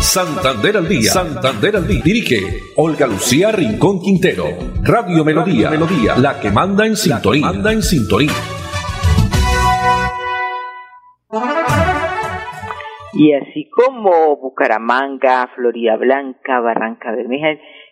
Santander 0.00 0.76
al 0.78 0.88
día. 0.88 1.12
Santander 1.12 1.76
al 1.76 1.86
día. 1.86 2.02
Dirige 2.02 2.60
Olga 2.76 3.06
Lucía 3.06 3.52
Rincón 3.52 4.00
Quintero. 4.00 4.46
Radio 4.82 5.24
Melodía. 5.24 5.70
Melodía. 5.70 6.16
La 6.16 6.40
que 6.40 6.50
manda 6.50 6.86
en 6.86 6.96
sintonía. 6.96 7.46
Manda 7.46 7.72
en 7.72 7.82
sintonía. 7.82 8.32
Y 13.14 13.34
así 13.34 13.68
como 13.70 14.36
Bucaramanga, 14.36 15.50
Florida 15.54 15.96
Blanca, 15.96 16.60
Barranca 16.60 17.10
Bermeja, 17.10 17.48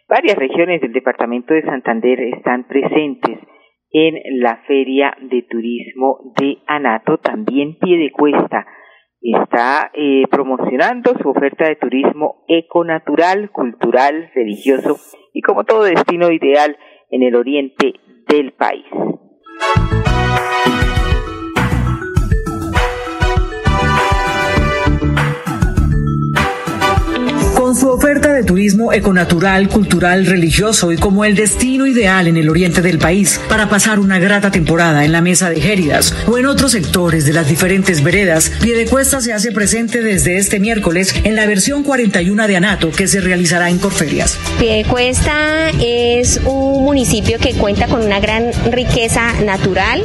varias 0.09 0.37
regiones 0.37 0.81
del 0.81 0.93
departamento 0.93 1.55
de 1.55 1.63
Santander 1.63 2.21
están 2.21 2.67
presentes 2.67 3.39
en 3.91 4.41
la 4.41 4.63
Feria 4.67 5.17
de 5.21 5.43
Turismo 5.43 6.33
de 6.39 6.59
Anato, 6.67 7.19
también 7.19 7.79
Piedecuesta 7.79 8.67
está 9.35 9.91
eh, 9.95 10.25
promocionando 10.31 11.15
su 11.21 11.29
oferta 11.29 11.67
de 11.67 11.77
turismo 11.77 12.45
econatural, 12.49 13.51
cultural, 13.51 14.31
religioso 14.35 14.97
y 15.33 15.43
como 15.43 15.65
todo 15.65 15.85
destino 15.85 16.31
ideal 16.31 16.77
en 17.11 17.23
el 17.23 17.35
oriente 17.35 17.95
del 18.29 18.53
país. 18.53 18.85
Su 27.76 27.90
oferta 27.90 28.33
de 28.33 28.42
turismo 28.42 28.95
econatural, 28.95 29.68
cultural, 29.68 30.25
religioso 30.25 30.92
y 30.92 30.97
como 30.97 31.26
el 31.26 31.35
destino 31.35 31.87
ideal 31.87 32.26
en 32.26 32.38
el 32.38 32.49
oriente 32.49 32.80
del 32.80 32.99
país 32.99 33.38
para 33.50 33.68
pasar 33.68 33.99
una 33.99 34.18
grata 34.18 34.50
temporada 34.50 35.04
en 35.04 35.12
la 35.12 35.21
mesa 35.21 35.50
de 35.50 35.61
Géridas 35.61 36.14
o 36.26 36.38
en 36.38 36.47
otros 36.47 36.73
sectores 36.73 37.26
de 37.26 37.35
las 37.35 37.49
diferentes 37.49 38.02
veredas, 38.02 38.50
Piedecuesta 38.62 39.21
se 39.21 39.35
hace 39.35 39.52
presente 39.52 40.00
desde 40.00 40.38
este 40.38 40.59
miércoles 40.59 41.14
en 41.25 41.37
la 41.37 41.47
versión 41.47 41.83
41 41.83 42.47
de 42.47 42.56
Anato 42.56 42.90
que 42.90 43.09
se 43.09 43.21
realizará 43.21 43.68
en 43.68 43.78
Corferias. 43.78 44.38
Piedecuesta 44.59 45.68
es 45.78 46.40
un 46.47 46.83
municipio 46.83 47.38
que 47.38 47.52
cuenta 47.54 47.88
con 47.88 48.02
una 48.02 48.21
gran 48.21 48.52
riqueza 48.71 49.35
natural. 49.45 50.02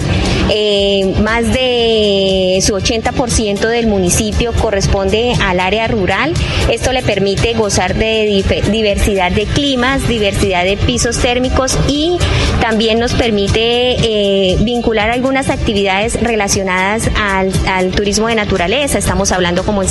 Eh, 0.49 1.15
más 1.23 1.45
de 1.53 2.59
su 2.61 2.73
80% 2.73 3.67
del 3.67 3.87
municipio 3.87 4.51
corresponde 4.51 5.33
al 5.41 5.61
área 5.61 5.87
rural. 5.87 6.33
Esto 6.69 6.91
le 6.91 7.01
permite 7.01 7.53
gozar 7.61 7.93
de 7.93 8.43
diversidad 8.71 9.31
de 9.31 9.45
climas, 9.45 10.07
diversidad 10.07 10.63
de 10.63 10.77
pisos 10.77 11.19
térmicos 11.19 11.77
y 11.87 12.17
también 12.59 12.97
nos 12.97 13.13
permite 13.13 13.97
eh, 14.01 14.57
vincular 14.61 15.11
algunas 15.11 15.51
actividades 15.51 16.19
relacionadas 16.19 17.09
al, 17.15 17.91
turismo 17.91 18.29
de 18.29 18.35
naturaleza. 18.35 18.97
Estamos 18.97 19.31
hablando 19.31 19.63
como 19.63 19.83
el 19.83 19.89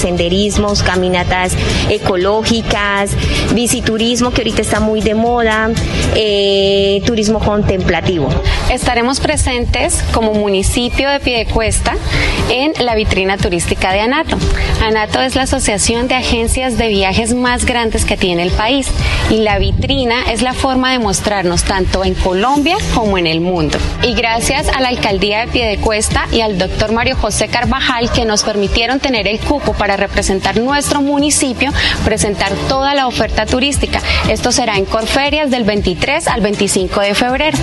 caminatas 0.84 1.52
ecológicas, 1.88 3.12
visiturismo 3.54 4.32
que 4.32 4.40
ahorita 4.40 4.62
está 4.62 4.80
muy 4.80 5.00
de 5.00 5.14
moda, 5.14 5.70
eh, 6.16 7.00
turismo 7.06 7.38
contemplativo. 7.38 8.28
Estaremos 8.72 9.20
presentes 9.20 10.02
como 10.12 10.34
municipio 10.34 11.08
de 11.08 11.20
Piedecuesta 11.20 11.94
en 12.50 12.72
la 12.84 12.96
vitrina 12.96 13.36
turística 13.36 13.92
de 13.92 14.00
ANATO. 14.00 14.36
ANATO 14.82 15.20
es 15.20 15.36
la 15.36 15.42
asociación 15.42 16.08
de 16.08 16.16
agencias 16.16 16.78
de 16.78 16.88
viajes 16.88 17.32
más 17.32 17.59
grandes 17.64 18.04
que 18.04 18.16
tiene 18.16 18.42
el 18.42 18.50
país 18.50 18.88
y 19.30 19.38
la 19.38 19.58
vitrina 19.58 20.30
es 20.30 20.42
la 20.42 20.54
forma 20.54 20.92
de 20.92 20.98
mostrarnos 20.98 21.64
tanto 21.64 22.04
en 22.04 22.14
Colombia 22.14 22.76
como 22.94 23.18
en 23.18 23.26
el 23.26 23.40
mundo. 23.40 23.78
Y 24.02 24.14
gracias 24.14 24.68
a 24.68 24.80
la 24.80 24.88
alcaldía 24.88 25.40
de 25.40 25.48
Piedecuesta 25.48 26.26
y 26.32 26.40
al 26.40 26.58
doctor 26.58 26.92
Mario 26.92 27.16
José 27.16 27.48
Carvajal 27.48 28.10
que 28.12 28.24
nos 28.24 28.42
permitieron 28.42 29.00
tener 29.00 29.26
el 29.26 29.38
cupo 29.40 29.72
para 29.74 29.96
representar 29.96 30.58
nuestro 30.58 31.00
municipio, 31.00 31.72
presentar 32.04 32.52
toda 32.68 32.94
la 32.94 33.06
oferta 33.06 33.46
turística. 33.46 34.00
Esto 34.28 34.52
será 34.52 34.76
en 34.76 34.84
Corferias 34.84 35.50
del 35.50 35.64
23 35.64 36.28
al 36.28 36.40
25 36.40 37.00
de 37.00 37.14
febrero. 37.14 37.58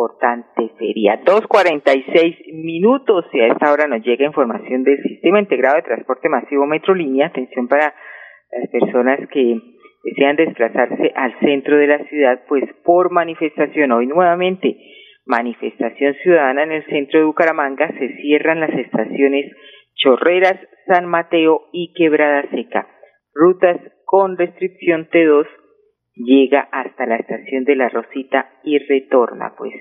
Importante 0.00 0.70
feria. 0.78 1.20
2.46 1.24 2.54
minutos 2.54 3.26
y 3.32 3.40
a 3.40 3.48
esta 3.48 3.72
hora 3.72 3.86
nos 3.86 4.02
llega 4.02 4.24
información 4.24 4.82
del 4.82 5.02
Sistema 5.02 5.40
Integrado 5.40 5.76
de 5.76 5.82
Transporte 5.82 6.28
Masivo 6.28 6.66
Metrolínea. 6.66 7.26
Atención 7.26 7.68
para 7.68 7.94
las 8.50 8.70
personas 8.70 9.20
que 9.30 9.60
desean 10.04 10.36
desplazarse 10.36 11.12
al 11.14 11.38
centro 11.40 11.76
de 11.76 11.86
la 11.86 11.98
ciudad, 12.08 12.40
pues 12.48 12.64
por 12.84 13.10
manifestación. 13.12 13.92
Hoy 13.92 14.06
nuevamente, 14.06 14.76
manifestación 15.26 16.14
ciudadana 16.22 16.62
en 16.62 16.72
el 16.72 16.86
centro 16.86 17.20
de 17.20 17.26
Bucaramanga. 17.26 17.92
Se 17.98 18.16
cierran 18.22 18.60
las 18.60 18.72
estaciones 18.72 19.52
Chorreras, 19.96 20.58
San 20.86 21.06
Mateo 21.06 21.68
y 21.72 21.92
Quebrada 21.92 22.48
Seca. 22.50 22.88
Rutas 23.34 23.76
con 24.06 24.38
restricción 24.38 25.08
T2 25.10 25.46
llega 26.14 26.68
hasta 26.72 27.06
la 27.06 27.16
estación 27.16 27.64
de 27.64 27.76
La 27.76 27.88
Rosita 27.88 28.50
y 28.64 28.78
retorna, 28.78 29.54
pues. 29.56 29.74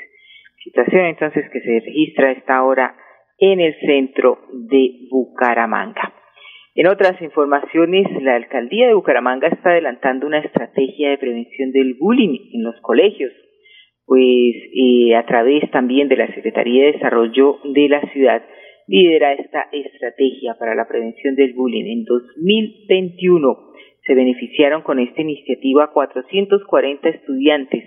Situación 0.63 1.05
entonces 1.05 1.49
que 1.51 1.61
se 1.61 1.79
registra 1.79 2.29
a 2.29 2.31
esta 2.31 2.63
hora 2.63 2.95
en 3.37 3.59
el 3.59 3.75
centro 3.79 4.39
de 4.51 5.07
Bucaramanga. 5.09 6.13
En 6.75 6.87
otras 6.87 7.21
informaciones, 7.21 8.07
la 8.21 8.35
alcaldía 8.35 8.87
de 8.87 8.93
Bucaramanga 8.93 9.47
está 9.47 9.71
adelantando 9.71 10.27
una 10.27 10.39
estrategia 10.39 11.09
de 11.09 11.17
prevención 11.17 11.71
del 11.71 11.95
bullying 11.95 12.51
en 12.53 12.63
los 12.63 12.79
colegios, 12.81 13.33
pues 14.05 14.55
eh, 14.73 15.15
a 15.15 15.25
través 15.25 15.69
también 15.71 16.07
de 16.09 16.17
la 16.17 16.33
Secretaría 16.33 16.85
de 16.85 16.91
Desarrollo 16.93 17.59
de 17.63 17.89
la 17.89 18.01
ciudad 18.11 18.43
lidera 18.87 19.33
esta 19.33 19.67
estrategia 19.71 20.55
para 20.57 20.73
la 20.73 20.87
prevención 20.87 21.35
del 21.35 21.53
bullying. 21.53 21.85
En 21.85 22.05
2021 22.05 23.69
se 24.09 24.15
beneficiaron 24.15 24.81
con 24.81 24.97
esta 24.97 25.21
iniciativa 25.21 25.91
440 25.93 27.09
estudiantes 27.09 27.83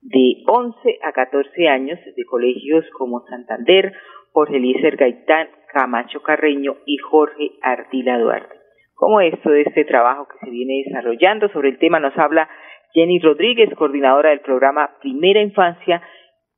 de 0.00 0.42
11 0.46 0.98
a 1.02 1.12
14 1.12 1.68
años 1.68 1.98
de 2.16 2.24
colegios 2.24 2.86
como 2.96 3.20
Santander, 3.26 3.92
Jorge 4.32 4.56
Eliezer 4.56 4.96
Gaitán, 4.96 5.48
Camacho 5.70 6.22
Carreño 6.22 6.76
y 6.86 6.96
Jorge 6.96 7.50
Ardila 7.60 8.18
Duarte. 8.18 8.54
Como 8.94 9.20
esto 9.20 9.50
de 9.50 9.60
este 9.60 9.84
trabajo 9.84 10.28
que 10.28 10.46
se 10.46 10.50
viene 10.50 10.82
desarrollando 10.86 11.50
sobre 11.50 11.68
el 11.68 11.78
tema 11.78 12.00
nos 12.00 12.16
habla 12.16 12.48
Jenny 12.94 13.18
Rodríguez, 13.18 13.68
coordinadora 13.76 14.30
del 14.30 14.40
programa 14.40 14.96
Primera 15.02 15.42
Infancia 15.42 16.00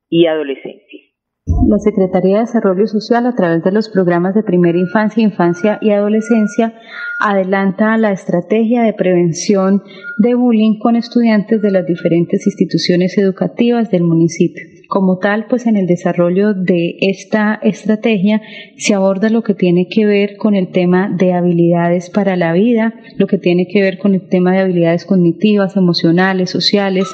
y 0.09 0.27
Adolescencia. 0.27 1.12
La 1.45 1.77
Secretaría 1.77 2.35
de 2.35 2.45
Desarrollo 2.45 2.87
Social, 2.87 3.25
a 3.25 3.35
través 3.35 3.61
de 3.65 3.73
los 3.73 3.89
programas 3.89 4.33
de 4.33 4.43
primera 4.43 4.77
infancia, 4.77 5.21
infancia 5.21 5.77
y 5.81 5.91
adolescencia, 5.91 6.73
adelanta 7.19 7.97
la 7.97 8.13
estrategia 8.13 8.83
de 8.83 8.93
prevención 8.93 9.83
de 10.17 10.35
bullying 10.35 10.79
con 10.79 10.95
estudiantes 10.95 11.61
de 11.61 11.71
las 11.71 11.85
diferentes 11.85 12.47
instituciones 12.47 13.17
educativas 13.17 13.91
del 13.91 14.03
municipio. 14.03 14.72
Como 14.93 15.17
tal, 15.17 15.47
pues 15.47 15.65
en 15.65 15.75
el 15.75 15.87
desarrollo 15.87 16.53
de 16.53 16.97
esta 17.01 17.59
estrategia 17.63 18.43
se 18.77 18.93
aborda 18.93 19.31
lo 19.31 19.41
que 19.41 19.55
tiene 19.55 19.87
que 19.89 20.05
ver 20.05 20.37
con 20.37 20.53
el 20.53 20.67
tema 20.67 21.09
de 21.09 21.33
habilidades 21.33 22.11
para 22.11 22.35
la 22.35 22.53
vida, 22.53 22.93
lo 23.17 23.25
que 23.25 23.39
tiene 23.39 23.65
que 23.65 23.81
ver 23.81 23.97
con 23.97 24.13
el 24.13 24.29
tema 24.29 24.51
de 24.51 24.59
habilidades 24.59 25.05
cognitivas, 25.05 25.75
emocionales, 25.77 26.51
sociales, 26.51 27.07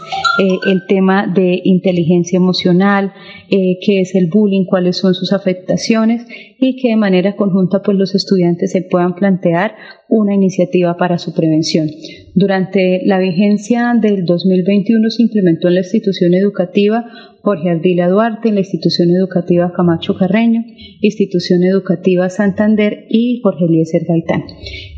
eh, 0.43 0.57
el 0.69 0.87
tema 0.89 1.25
de 1.25 1.61
inteligencia 1.63 2.35
emocional, 2.35 3.13
eh, 3.49 3.77
qué 3.81 4.01
es 4.01 4.13
el 4.13 4.27
bullying, 4.27 4.65
cuáles 4.65 4.97
son 4.97 5.13
sus 5.13 5.31
afectaciones 5.31 6.25
y 6.59 6.75
que 6.75 6.89
de 6.89 6.95
manera 6.95 7.35
conjunta 7.35 7.81
pues 7.81 7.97
los 7.97 8.15
estudiantes 8.15 8.71
se 8.71 8.81
puedan 8.81 9.15
plantear 9.15 9.75
una 10.07 10.33
iniciativa 10.33 10.97
para 10.97 11.17
su 11.17 11.33
prevención. 11.33 11.87
Durante 12.35 13.01
la 13.05 13.19
vigencia 13.19 13.93
del 13.99 14.25
2021 14.25 15.09
se 15.09 15.23
implementó 15.23 15.67
en 15.67 15.75
la 15.75 15.81
institución 15.81 16.33
educativa 16.33 17.05
Jorge 17.41 17.69
Ardila 17.69 18.09
Duarte, 18.09 18.49
en 18.49 18.55
la 18.55 18.61
institución 18.61 19.09
educativa 19.11 19.71
Camacho 19.73 20.15
Carreño, 20.17 20.63
institución 21.01 21.63
educativa 21.63 22.29
Santander 22.29 23.05
y 23.09 23.39
Jorge 23.41 23.65
Eliezer 23.65 24.03
Gaitán. 24.05 24.43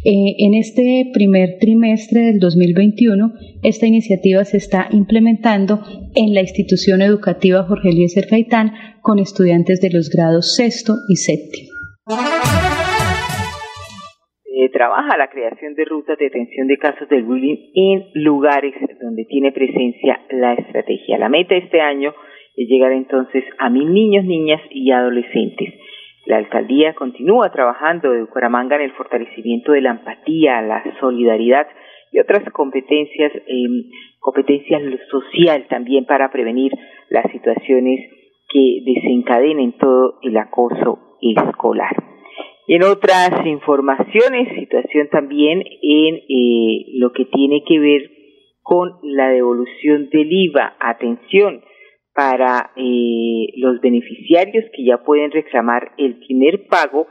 Eh, 0.03 0.35
en 0.39 0.55
este 0.55 1.11
primer 1.13 1.57
trimestre 1.59 2.21
del 2.21 2.39
2021, 2.39 3.33
esta 3.61 3.85
iniciativa 3.85 4.43
se 4.43 4.57
está 4.57 4.89
implementando 4.91 5.83
en 6.15 6.33
la 6.33 6.41
institución 6.41 7.03
educativa 7.03 7.63
Jorge 7.63 7.89
Eliezer 7.89 8.27
Gaitán 8.29 8.73
con 9.01 9.19
estudiantes 9.19 9.81
de 9.81 9.89
los 9.91 10.09
grados 10.09 10.55
sexto 10.55 10.93
y 11.09 11.15
séptimo 11.15 11.71
trabaja 14.71 15.17
la 15.17 15.29
creación 15.29 15.75
de 15.75 15.85
rutas 15.85 16.17
de 16.17 16.27
atención 16.27 16.67
de 16.67 16.77
casos 16.77 17.07
de 17.09 17.21
bullying 17.21 17.71
en 17.75 18.23
lugares 18.23 18.73
donde 18.99 19.25
tiene 19.25 19.51
presencia 19.51 20.21
la 20.31 20.53
estrategia. 20.53 21.17
La 21.17 21.29
meta 21.29 21.55
este 21.55 21.81
año 21.81 22.13
es 22.55 22.67
llegar 22.67 22.91
entonces 22.91 23.43
a 23.59 23.69
mil 23.69 23.93
niños, 23.93 24.25
niñas 24.25 24.61
y 24.71 24.91
adolescentes. 24.91 25.73
La 26.25 26.37
alcaldía 26.37 26.93
continúa 26.93 27.51
trabajando 27.51 28.11
de 28.11 28.21
Bucaramanga 28.21 28.75
en 28.75 28.83
el 28.83 28.91
fortalecimiento 28.93 29.71
de 29.71 29.81
la 29.81 29.91
empatía, 29.91 30.61
la 30.61 30.83
solidaridad 30.99 31.67
y 32.11 32.19
otras 32.19 32.43
competencias, 32.51 33.31
eh, 33.35 33.67
competencias 34.19 34.81
social 35.09 35.65
también 35.69 36.05
para 36.05 36.31
prevenir 36.31 36.71
las 37.09 37.31
situaciones 37.31 37.99
que 38.51 38.81
desencadenen 38.85 39.73
todo 39.77 40.19
el 40.21 40.37
acoso 40.37 41.17
escolar. 41.21 41.95
En 42.67 42.83
otras 42.83 43.45
informaciones, 43.45 44.55
situación 44.55 45.09
también 45.09 45.61
en 45.81 46.15
eh, 46.15 46.85
lo 46.95 47.11
que 47.11 47.25
tiene 47.25 47.63
que 47.67 47.79
ver 47.79 48.09
con 48.61 48.91
la 49.03 49.29
devolución 49.29 50.09
del 50.09 50.31
IVA. 50.31 50.75
Atención 50.79 51.61
para 52.13 52.71
eh, 52.75 53.47
los 53.57 53.81
beneficiarios 53.81 54.65
que 54.75 54.85
ya 54.85 55.03
pueden 55.03 55.31
reclamar 55.31 55.91
el 55.97 56.17
primer 56.19 56.67
pago 56.67 57.07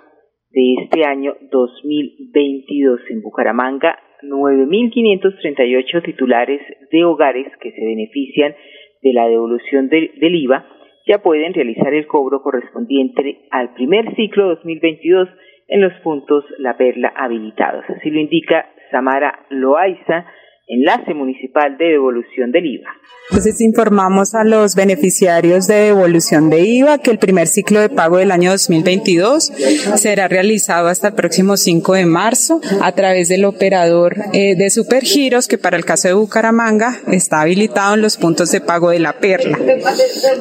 de 0.51 0.75
este 0.83 1.05
año 1.05 1.35
2022 1.51 3.01
en 3.11 3.23
Bucaramanga. 3.23 3.99
9.538 4.23 6.05
titulares 6.05 6.61
de 6.93 7.05
hogares 7.05 7.47
que 7.61 7.73
se 7.73 7.85
benefician 7.85 8.55
de 9.03 9.13
la 9.15 9.27
devolución 9.27 9.89
del 9.89 10.11
IVA 10.21 10.80
ya 11.07 11.19
pueden 11.19 11.55
realizar 11.55 11.93
el 11.95 12.07
cobro 12.07 12.43
correspondiente 12.43 13.47
al 13.51 13.75
primer 13.75 14.15
ciclo 14.15 14.49
2022 14.49 15.29
en 15.69 15.81
los 15.81 15.93
puntos 16.03 16.45
La 16.59 16.77
Perla 16.77 17.13
habilitados. 17.17 17.85
Así 17.89 18.11
lo 18.11 18.21
indica 18.21 18.67
Samara 18.91 19.47
Loaiza, 19.51 20.27
enlace 20.71 21.15
municipal 21.15 21.77
de 21.77 21.87
devolución 21.87 22.53
del 22.53 22.67
IVA. 22.67 22.91
Entonces 23.31 23.61
informamos 23.61 24.35
a 24.35 24.43
los 24.43 24.75
beneficiarios 24.75 25.69
de 25.69 25.77
devolución 25.77 26.51
de 26.51 26.63
IVA 26.63 26.99
que 26.99 27.13
el 27.13 27.19
primer 27.19 27.47
ciclo 27.47 27.81
de 27.81 27.89
pago 27.89 28.17
del 28.17 28.33
año 28.33 28.51
2022 28.51 29.53
será 29.95 30.27
realizado 30.27 30.89
hasta 30.89 31.09
el 31.09 31.15
próximo 31.15 31.57
5 31.57 31.95
de 31.95 32.07
marzo 32.07 32.61
a 32.83 32.91
través 32.93 33.29
del 33.29 33.45
operador 33.45 34.17
eh, 34.33 34.57
de 34.57 34.69
Supergiros 34.69 35.47
que 35.47 35.59
para 35.59 35.77
el 35.77 35.85
caso 35.85 36.09
de 36.09 36.15
Bucaramanga 36.15 36.99
está 37.07 37.43
habilitado 37.43 37.95
en 37.95 38.03
los 38.03 38.17
puntos 38.17 38.51
de 38.51 38.61
pago 38.61 38.91
de 38.91 38.99
la 38.99 39.21
Perla. 39.21 39.59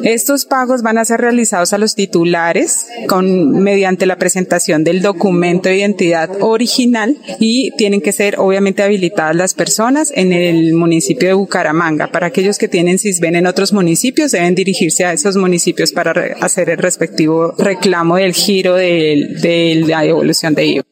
Estos 0.02 0.46
pagos 0.46 0.82
van 0.82 0.98
a 0.98 1.06
ser 1.06 1.22
realizados 1.22 1.74
a 1.74 1.78
los 1.78 1.94
titulares 1.94 2.88
con 3.08 3.52
mediante 3.62 4.08
la 4.08 4.18
presentación 4.18 4.84
del 4.84 5.04
documento 5.04 5.70
de 5.70 5.78
identidad 5.78 6.30
original 6.42 7.18
y 7.40 7.70
tienen 7.78 8.02
que 8.02 8.14
ser 8.14 8.40
obviamente 8.40 8.82
habilitadas 8.82 9.36
las 9.36 9.54
personas 9.54 10.12
en 10.20 10.34
el 10.34 10.74
municipio 10.74 11.30
de 11.30 11.34
Bucaramanga 11.34 12.12
para 12.12 12.28
aquellos 12.28 12.58
que 12.58 12.68
tienen 12.68 12.98
ven 13.22 13.36
en 13.36 13.48
otros 13.48 13.72
municipios 13.72 14.32
deben 14.32 14.54
dirigirse 14.54 15.06
a 15.06 15.14
esos 15.14 15.38
municipios 15.38 15.92
para 15.92 16.12
hacer 16.42 16.70
el 16.70 16.78
respectivo 16.78 17.54
reclamo 17.58 18.18
del 18.18 18.34
giro 18.34 18.76
de, 18.76 19.84
la 19.88 20.02
devolución 20.02 20.54
de 20.56 20.66
IVA. 20.66 20.84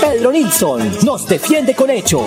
Pedro 0.00 0.32
Nilsson 0.32 0.90
nos 1.04 1.28
defiende 1.28 1.74
con 1.74 1.90
hechos. 1.90 2.26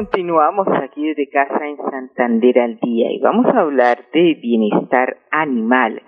Continuamos 0.00 0.66
aquí 0.82 1.08
desde 1.08 1.28
casa 1.28 1.60
en 1.66 1.76
Santander 1.76 2.58
al 2.58 2.78
día 2.80 3.12
y 3.12 3.18
vamos 3.18 3.44
a 3.54 3.60
hablar 3.60 3.98
de 4.14 4.32
bienestar 4.40 5.18
animal 5.30 6.00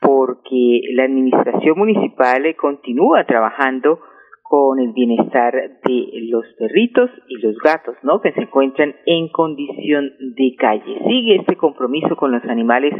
porque 0.00 0.80
la 0.94 1.04
administración 1.04 1.78
municipal 1.78 2.42
continúa 2.56 3.24
trabajando 3.26 4.00
con 4.42 4.80
el 4.80 4.92
bienestar 4.92 5.54
de 5.54 6.08
los 6.32 6.46
perritos 6.58 7.10
y 7.28 7.36
los 7.40 7.56
gatos, 7.62 7.94
¿no? 8.02 8.20
Que 8.20 8.32
se 8.32 8.40
encuentran 8.40 8.96
en 9.06 9.28
condición 9.28 10.10
de 10.18 10.56
calle. 10.58 10.98
Sigue 11.06 11.36
este 11.36 11.54
compromiso 11.54 12.16
con 12.16 12.32
los 12.32 12.42
animales 12.42 12.92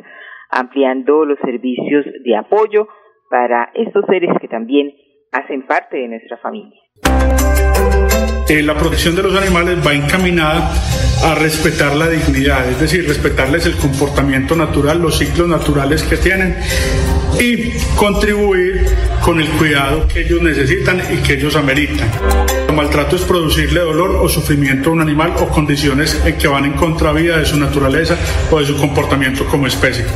ampliando 0.51 1.25
los 1.25 1.41
servicios 1.41 2.07
de 2.23 2.37
apoyo 2.37 2.87
para 3.29 3.73
estos 3.75 4.05
seres 4.07 4.31
que 4.41 4.47
también 4.47 4.95
hacen 5.33 5.67
parte 5.67 5.97
de 5.97 6.07
nuestra 6.07 6.37
familia. 6.37 6.81
Eh, 8.49 8.63
la 8.63 8.79
protección 8.79 9.15
de 9.15 9.23
los 9.23 9.37
animales 9.37 9.79
va 9.87 9.93
encaminada 9.93 10.73
a 11.23 11.35
respetar 11.35 11.95
la 11.95 12.09
dignidad, 12.09 12.67
es 12.71 12.81
decir, 12.81 13.07
respetarles 13.07 13.67
el 13.67 13.77
comportamiento 13.77 14.57
natural, 14.57 15.03
los 15.03 15.19
ciclos 15.19 15.47
naturales 15.47 16.03
que 16.03 16.17
tienen 16.17 16.57
y 17.39 17.73
contribuir 17.95 18.87
con 19.23 19.39
el 19.39 19.49
cuidado 19.49 20.09
que 20.09 20.21
ellos 20.21 20.41
necesitan 20.41 21.03
y 21.13 21.19
que 21.19 21.35
ellos 21.35 21.57
ameritan. 21.57 22.11
El 22.69 22.75
maltrato 22.75 23.17
es 23.17 23.23
producirle 23.23 23.81
dolor 23.81 24.17
o 24.17 24.29
sufrimiento 24.31 24.89
a 24.89 24.93
un 24.95 25.03
animal 25.03 25.35
o 25.41 25.49
condiciones 25.49 26.15
que 26.39 26.49
van 26.49 26.65
en 26.65 26.73
contravía 26.73 27.37
de 27.37 27.45
su 27.45 27.59
naturaleza 27.59 28.17
o 28.51 28.61
de 28.61 28.67
su 28.67 28.79
comportamiento 28.79 29.45
como 29.45 29.67
especie. 29.67 30.07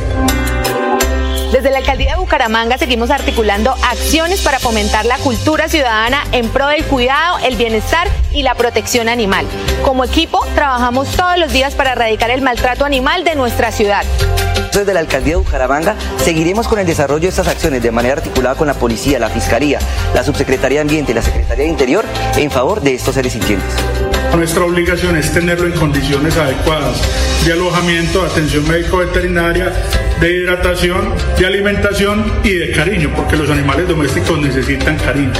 Desde 1.53 1.69
la 1.69 1.77
alcaldía 1.77 2.13
de 2.13 2.19
Bucaramanga 2.19 2.79
seguimos 2.79 3.11
articulando 3.11 3.75
acciones 3.83 4.41
para 4.41 4.57
fomentar 4.57 5.05
la 5.05 5.19
cultura 5.19 5.69
ciudadana 5.69 6.23
en 6.31 6.49
pro 6.49 6.65
del 6.65 6.83
cuidado, 6.83 7.37
el 7.45 7.57
bienestar 7.57 8.07
y 8.31 8.41
la 8.41 8.55
protección 8.55 9.07
animal. 9.07 9.45
Como 9.83 10.03
equipo, 10.03 10.43
trabajamos 10.55 11.09
todos 11.09 11.37
los 11.37 11.53
días 11.53 11.75
para 11.75 11.91
erradicar 11.91 12.31
el 12.31 12.41
maltrato 12.41 12.85
animal 12.85 13.23
de 13.23 13.35
nuestra 13.35 13.71
ciudad. 13.71 14.03
Desde 14.73 14.95
la 14.95 15.01
alcaldía 15.01 15.33
de 15.33 15.43
Bucaramanga 15.43 15.95
seguiremos 16.17 16.67
con 16.67 16.79
el 16.79 16.87
desarrollo 16.87 17.21
de 17.21 17.27
estas 17.27 17.47
acciones 17.47 17.83
de 17.83 17.91
manera 17.91 18.15
articulada 18.15 18.55
con 18.55 18.65
la 18.65 18.73
policía, 18.73 19.19
la 19.19 19.29
fiscalía, 19.29 19.77
la 20.15 20.23
subsecretaría 20.23 20.79
de 20.79 20.81
Ambiente 20.81 21.11
y 21.11 21.15
la 21.15 21.21
Secretaría 21.21 21.65
de 21.65 21.69
Interior 21.69 22.03
en 22.35 22.49
favor 22.49 22.81
de 22.81 22.95
estos 22.95 23.13
seres 23.13 23.31
sintientes. 23.31 23.69
Nuestra 24.35 24.65
obligación 24.65 25.15
es 25.15 25.31
tenerlo 25.31 25.67
en 25.67 25.73
condiciones 25.73 26.35
adecuadas 26.35 26.99
de 27.45 27.53
alojamiento, 27.53 28.23
de 28.23 28.31
atención 28.31 28.67
médico-veterinaria, 28.67 29.71
de 30.23 30.37
hidratación, 30.37 31.01
de 31.37 31.45
alimentación 31.45 32.23
y 32.45 32.53
de 32.53 32.71
cariño, 32.71 33.09
porque 33.13 33.35
los 33.35 33.51
animales 33.51 33.89
domésticos 33.89 34.39
necesitan 34.39 34.95
cariño. 34.95 35.33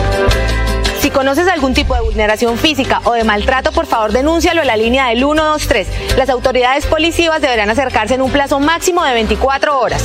Si 1.00 1.10
conoces 1.10 1.48
algún 1.48 1.74
tipo 1.74 1.96
de 1.96 2.02
vulneración 2.02 2.58
física 2.58 3.00
o 3.06 3.14
de 3.14 3.24
maltrato, 3.24 3.72
por 3.72 3.86
favor 3.86 4.12
denúncialo 4.12 4.60
a 4.60 4.66
la 4.66 4.76
línea 4.76 5.08
del 5.08 5.20
123. 5.20 6.18
Las 6.18 6.30
autoridades 6.30 6.86
policivas 6.86 7.42
deberán 7.42 7.70
acercarse 7.70 8.16
en 8.16 8.22
un 8.24 8.30
plazo 8.30 8.60
máximo 8.60 9.06
de 9.06 9.14
24 9.14 9.80
horas. 9.80 10.04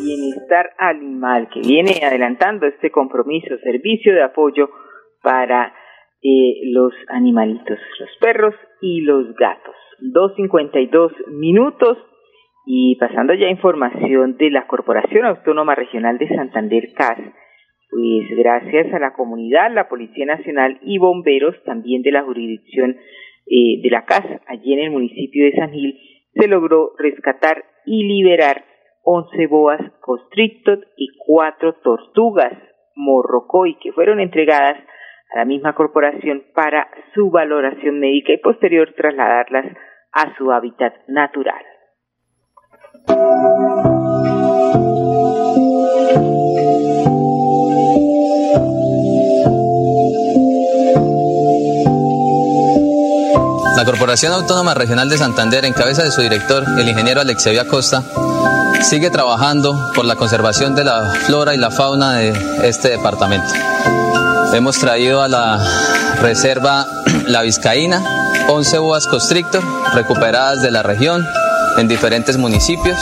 Bienestar 0.00 0.70
Animal, 0.78 1.48
que 1.52 1.62
viene 1.66 2.00
adelantando 2.06 2.68
este 2.68 2.92
compromiso, 2.92 3.58
servicio 3.64 4.14
de 4.14 4.22
apoyo 4.22 4.70
para 5.20 5.74
eh, 6.22 6.62
los 6.72 6.92
animalitos, 7.08 7.78
los 7.98 8.10
perros 8.20 8.54
y 8.80 9.00
los 9.00 9.34
gatos. 9.34 9.74
2.52 10.00 11.28
minutos. 11.28 11.98
Y 12.66 12.96
pasando 12.96 13.32
ya 13.34 13.46
a 13.46 13.50
información 13.50 14.36
de 14.36 14.50
la 14.50 14.66
Corporación 14.66 15.24
Autónoma 15.24 15.74
Regional 15.74 16.18
de 16.18 16.28
Santander 16.28 16.92
CAS, 16.94 17.18
pues 17.90 18.28
gracias 18.36 18.92
a 18.92 18.98
la 18.98 19.14
comunidad, 19.14 19.72
la 19.72 19.88
Policía 19.88 20.26
Nacional 20.26 20.78
y 20.82 20.98
bomberos 20.98 21.56
también 21.64 22.02
de 22.02 22.12
la 22.12 22.24
jurisdicción 22.24 22.96
eh, 23.46 23.80
de 23.82 23.90
la 23.90 24.04
CAS, 24.04 24.26
allí 24.46 24.74
en 24.74 24.80
el 24.80 24.90
municipio 24.90 25.46
de 25.46 25.56
San 25.56 25.72
Gil, 25.72 25.98
se 26.34 26.48
logró 26.48 26.92
rescatar 26.98 27.64
y 27.86 28.04
liberar 28.04 28.64
11 29.02 29.46
boas 29.46 29.80
constrictor 30.00 30.86
y 30.98 31.08
4 31.26 31.76
tortugas 31.82 32.52
morrocoy 32.94 33.78
que 33.80 33.92
fueron 33.92 34.20
entregadas 34.20 34.76
a 35.32 35.38
la 35.38 35.44
misma 35.46 35.74
corporación 35.74 36.44
para 36.54 36.88
su 37.14 37.30
valoración 37.30 38.00
médica 38.00 38.32
y 38.32 38.38
posterior 38.38 38.92
trasladarlas 38.94 39.66
a 40.12 40.36
su 40.36 40.50
hábitat 40.50 40.92
natural. 41.08 41.62
La 53.76 53.84
Corporación 53.84 54.32
Autónoma 54.32 54.74
Regional 54.74 55.08
de 55.08 55.18
Santander, 55.18 55.64
en 55.64 55.72
cabeza 55.72 56.02
de 56.02 56.10
su 56.10 56.20
director, 56.20 56.64
el 56.78 56.88
ingeniero 56.88 57.20
Alexei 57.20 57.56
Acosta, 57.58 58.02
sigue 58.82 59.10
trabajando 59.10 59.92
por 59.94 60.04
la 60.04 60.16
conservación 60.16 60.74
de 60.74 60.84
la 60.84 61.12
flora 61.26 61.54
y 61.54 61.58
la 61.58 61.70
fauna 61.70 62.14
de 62.14 62.32
este 62.64 62.88
departamento. 62.88 63.48
Hemos 64.52 64.78
traído 64.78 65.22
a 65.22 65.28
la 65.28 65.64
reserva 66.20 66.86
La 67.26 67.42
Vizcaína 67.42 68.27
11 68.48 68.78
boas 68.78 69.06
constrictor 69.06 69.62
recuperadas 69.94 70.62
de 70.62 70.70
la 70.70 70.82
región 70.82 71.22
en 71.76 71.86
diferentes 71.86 72.38
municipios, 72.38 72.98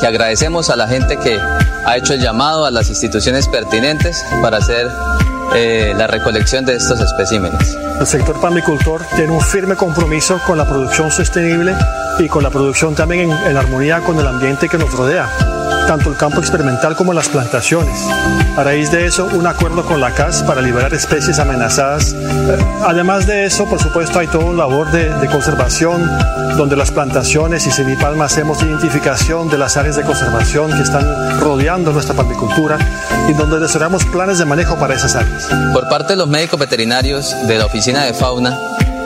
que 0.00 0.06
agradecemos 0.06 0.70
a 0.70 0.76
la 0.76 0.86
gente 0.86 1.18
que 1.18 1.38
ha 1.84 1.96
hecho 1.96 2.14
el 2.14 2.20
llamado 2.20 2.64
a 2.64 2.70
las 2.70 2.88
instituciones 2.88 3.48
pertinentes 3.48 4.24
para 4.40 4.58
hacer 4.58 4.88
eh, 5.54 5.92
la 5.96 6.06
recolección 6.06 6.64
de 6.64 6.76
estos 6.76 7.00
especímenes. 7.00 7.76
El 7.98 8.06
sector 8.06 8.40
palmicultor 8.40 9.02
tiene 9.16 9.32
un 9.32 9.40
firme 9.40 9.74
compromiso 9.74 10.40
con 10.46 10.56
la 10.56 10.64
producción 10.64 11.10
sostenible 11.10 11.74
y 12.18 12.28
con 12.28 12.42
la 12.42 12.50
producción 12.50 12.94
también 12.94 13.30
en, 13.30 13.46
en 13.46 13.56
armonía 13.56 14.00
con 14.00 14.18
el 14.18 14.26
ambiente 14.26 14.68
que 14.68 14.78
nos 14.78 14.92
rodea 14.92 15.28
tanto 15.86 16.10
el 16.10 16.16
campo 16.16 16.40
experimental 16.40 16.96
como 16.96 17.12
las 17.12 17.28
plantaciones. 17.28 17.96
A 18.56 18.62
raíz 18.62 18.90
de 18.90 19.06
eso, 19.06 19.26
un 19.32 19.46
acuerdo 19.46 19.84
con 19.84 20.00
la 20.00 20.12
CAS 20.12 20.42
para 20.42 20.60
liberar 20.60 20.94
especies 20.94 21.38
amenazadas. 21.38 22.14
Además 22.82 23.26
de 23.26 23.44
eso, 23.44 23.66
por 23.66 23.80
supuesto, 23.80 24.18
hay 24.18 24.26
toda 24.26 24.44
una 24.44 24.58
labor 24.58 24.90
de, 24.90 25.10
de 25.10 25.26
conservación, 25.28 26.08
donde 26.56 26.76
las 26.76 26.90
plantaciones 26.90 27.66
y 27.66 27.70
semipalmas 27.70 28.32
hacemos 28.32 28.62
identificación 28.62 29.48
de 29.48 29.58
las 29.58 29.76
áreas 29.76 29.96
de 29.96 30.02
conservación 30.02 30.70
que 30.70 30.82
están 30.82 31.40
rodeando 31.40 31.92
nuestra 31.92 32.14
palmicultura 32.14 32.78
y 33.28 33.32
donde 33.32 33.58
desarrollamos 33.58 34.04
planes 34.06 34.38
de 34.38 34.44
manejo 34.44 34.76
para 34.76 34.94
esas 34.94 35.16
áreas. 35.16 35.48
Por 35.72 35.88
parte 35.88 36.12
de 36.12 36.16
los 36.16 36.28
médicos 36.28 36.58
veterinarios 36.58 37.34
de 37.46 37.58
la 37.58 37.66
Oficina 37.66 38.04
de 38.04 38.14
Fauna, 38.14 38.58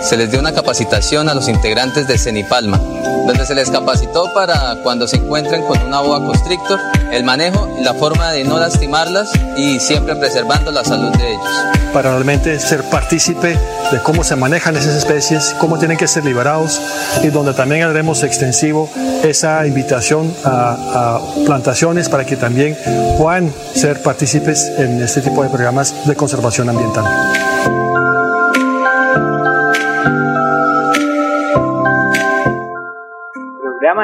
se 0.03 0.17
les 0.17 0.31
dio 0.31 0.41
una 0.41 0.53
capacitación 0.53 1.29
a 1.29 1.35
los 1.35 1.49
integrantes 1.49 2.07
de 2.07 2.19
Cenipalma, 2.19 2.79
donde 2.79 3.45
se 3.45 3.55
les 3.55 3.71
capacitó 3.71 4.33
para 4.35 4.77
cuando 4.83 5.07
se 5.07 5.17
encuentren 5.17 5.63
con 5.63 5.81
una 5.83 6.01
boa 6.01 6.21
constrictor, 6.21 6.79
el 7.13 7.25
manejo 7.25 7.69
y 7.79 7.85
la 7.85 7.95
forma 7.95 8.31
de 8.31 8.45
no 8.45 8.59
lastimarlas 8.59 9.31
y 9.57 9.81
siempre 9.81 10.17
preservando 10.17 10.71
la 10.71 10.85
salud 10.85 11.11
de 11.17 11.31
ellos. 11.31 11.49
Para 11.93 12.13
realmente 12.13 12.59
ser 12.61 12.85
partícipe 12.85 13.59
de 13.91 13.99
cómo 14.03 14.23
se 14.23 14.37
manejan 14.37 14.77
esas 14.77 14.95
especies, 14.95 15.55
cómo 15.59 15.79
tienen 15.79 15.97
que 15.97 16.07
ser 16.07 16.25
liberados 16.25 16.81
y 17.23 17.29
donde 17.29 17.55
también 17.55 17.83
haremos 17.83 18.23
extensivo 18.23 18.89
esa 19.23 19.67
invitación 19.67 20.33
a, 20.45 21.17
a 21.17 21.45
plantaciones 21.45 22.09
para 22.09 22.25
que 22.25 22.37
también 22.37 22.77
puedan 23.19 23.53
ser 23.75 24.03
partícipes 24.03 24.71
en 24.79 25.03
este 25.03 25.23
tipo 25.23 25.43
de 25.43 25.49
programas 25.49 26.07
de 26.07 26.15
conservación 26.15 26.69
ambiental. 26.69 27.05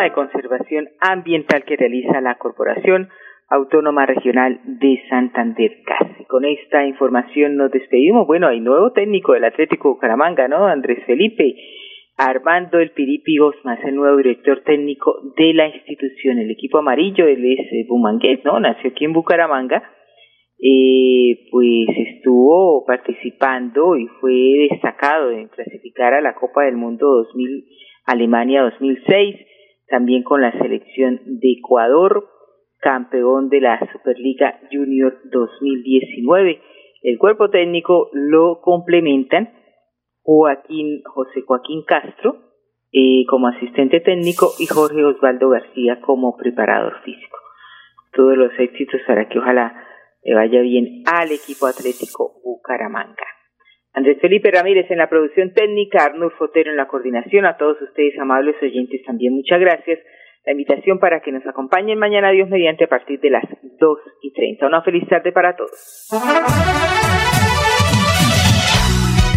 De 0.02 0.12
conservación 0.12 0.88
ambiental 1.00 1.64
que 1.64 1.76
realiza 1.76 2.20
la 2.20 2.36
Corporación 2.36 3.08
Autónoma 3.48 4.06
Regional 4.06 4.60
de 4.64 5.00
Santander. 5.08 5.82
Casi 5.84 6.24
con 6.24 6.44
esta 6.44 6.84
información 6.86 7.56
nos 7.56 7.70
despedimos. 7.70 8.26
Bueno, 8.26 8.48
hay 8.48 8.60
nuevo 8.60 8.92
técnico 8.92 9.32
del 9.32 9.44
Atlético 9.44 9.90
Bucaramanga, 9.90 10.48
¿no? 10.48 10.66
Andrés 10.66 11.04
Felipe 11.06 11.54
Armando 12.16 12.78
El 12.78 12.90
Piripi 12.90 13.36
Gosmas, 13.38 13.78
el 13.84 13.96
nuevo 13.96 14.16
director 14.16 14.62
técnico 14.64 15.14
de 15.36 15.52
la 15.54 15.68
institución. 15.68 16.38
El 16.38 16.50
equipo 16.50 16.78
amarillo, 16.78 17.26
él 17.26 17.44
es 17.44 17.66
eh, 17.72 17.86
bumangués, 17.88 18.44
¿no? 18.44 18.58
Nació 18.58 18.90
aquí 18.90 19.04
en 19.04 19.12
Bucaramanga. 19.12 19.82
Eh, 20.60 21.48
pues 21.50 21.88
estuvo 21.96 22.84
participando 22.86 23.96
y 23.96 24.06
fue 24.20 24.68
destacado 24.70 25.30
en 25.30 25.48
clasificar 25.48 26.14
a 26.14 26.20
la 26.20 26.34
Copa 26.34 26.64
del 26.64 26.76
Mundo 26.76 27.06
2000, 27.06 27.64
Alemania 28.06 28.62
2006 28.62 29.53
también 29.88 30.22
con 30.22 30.40
la 30.40 30.52
selección 30.52 31.20
de 31.24 31.52
Ecuador, 31.58 32.28
campeón 32.78 33.48
de 33.48 33.60
la 33.60 33.80
Superliga 33.92 34.60
Junior 34.70 35.18
2019. 35.30 36.60
El 37.02 37.18
cuerpo 37.18 37.50
técnico 37.50 38.10
lo 38.12 38.60
complementan 38.60 39.52
Joaquín, 40.22 41.02
José 41.04 41.42
Joaquín 41.46 41.84
Castro 41.86 42.38
eh, 42.92 43.24
como 43.28 43.48
asistente 43.48 44.00
técnico 44.00 44.52
y 44.58 44.66
Jorge 44.66 45.04
Osvaldo 45.04 45.48
García 45.48 46.00
como 46.00 46.36
preparador 46.36 47.02
físico. 47.02 47.36
Todos 48.12 48.36
los 48.36 48.52
éxitos 48.58 49.00
para 49.06 49.28
que 49.28 49.38
ojalá 49.38 49.74
le 50.22 50.34
vaya 50.34 50.60
bien 50.60 51.02
al 51.04 51.32
equipo 51.32 51.66
atlético 51.66 52.40
Bucaramanga. 52.44 53.26
Andrés 53.94 54.18
Felipe 54.20 54.50
Ramírez 54.50 54.90
en 54.90 54.98
la 54.98 55.08
producción 55.08 55.52
técnica, 55.54 56.04
Arnulfo 56.04 56.36
Fotero 56.36 56.70
en 56.70 56.76
la 56.76 56.88
coordinación, 56.88 57.46
a 57.46 57.56
todos 57.56 57.80
ustedes 57.80 58.18
amables 58.18 58.56
oyentes 58.60 59.00
también 59.06 59.34
muchas 59.34 59.60
gracias. 59.60 60.00
La 60.44 60.52
invitación 60.52 60.98
para 60.98 61.20
que 61.20 61.30
nos 61.30 61.46
acompañen 61.46 61.98
mañana 61.98 62.30
Dios 62.32 62.48
mediante 62.50 62.84
a 62.84 62.88
partir 62.88 63.20
de 63.20 63.30
las 63.30 63.44
dos 63.78 63.98
y 64.20 64.32
treinta. 64.32 64.66
Una 64.66 64.82
feliz 64.82 65.08
tarde 65.08 65.32
para 65.32 65.56
todos. 65.56 65.70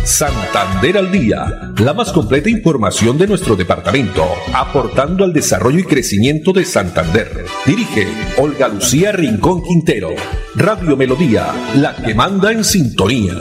Santander 0.04 0.98
al 0.98 1.12
día, 1.12 1.46
la 1.84 1.94
más 1.94 2.12
completa 2.12 2.50
información 2.50 3.18
de 3.18 3.28
nuestro 3.28 3.56
departamento, 3.56 4.24
aportando 4.56 5.24
al 5.24 5.34
desarrollo 5.34 5.80
y 5.80 5.84
crecimiento 5.84 6.52
de 6.52 6.66
Santander. 6.66 7.28
Dirige 7.66 8.08
Olga 8.42 8.68
Lucía 8.68 9.12
Rincón 9.12 9.62
Quintero. 9.62 10.10
Radio 10.56 10.98
Melodía, 10.98 11.46
la 11.76 11.96
que 12.04 12.16
manda 12.16 12.52
en 12.52 12.64
sintonía. 12.64 13.34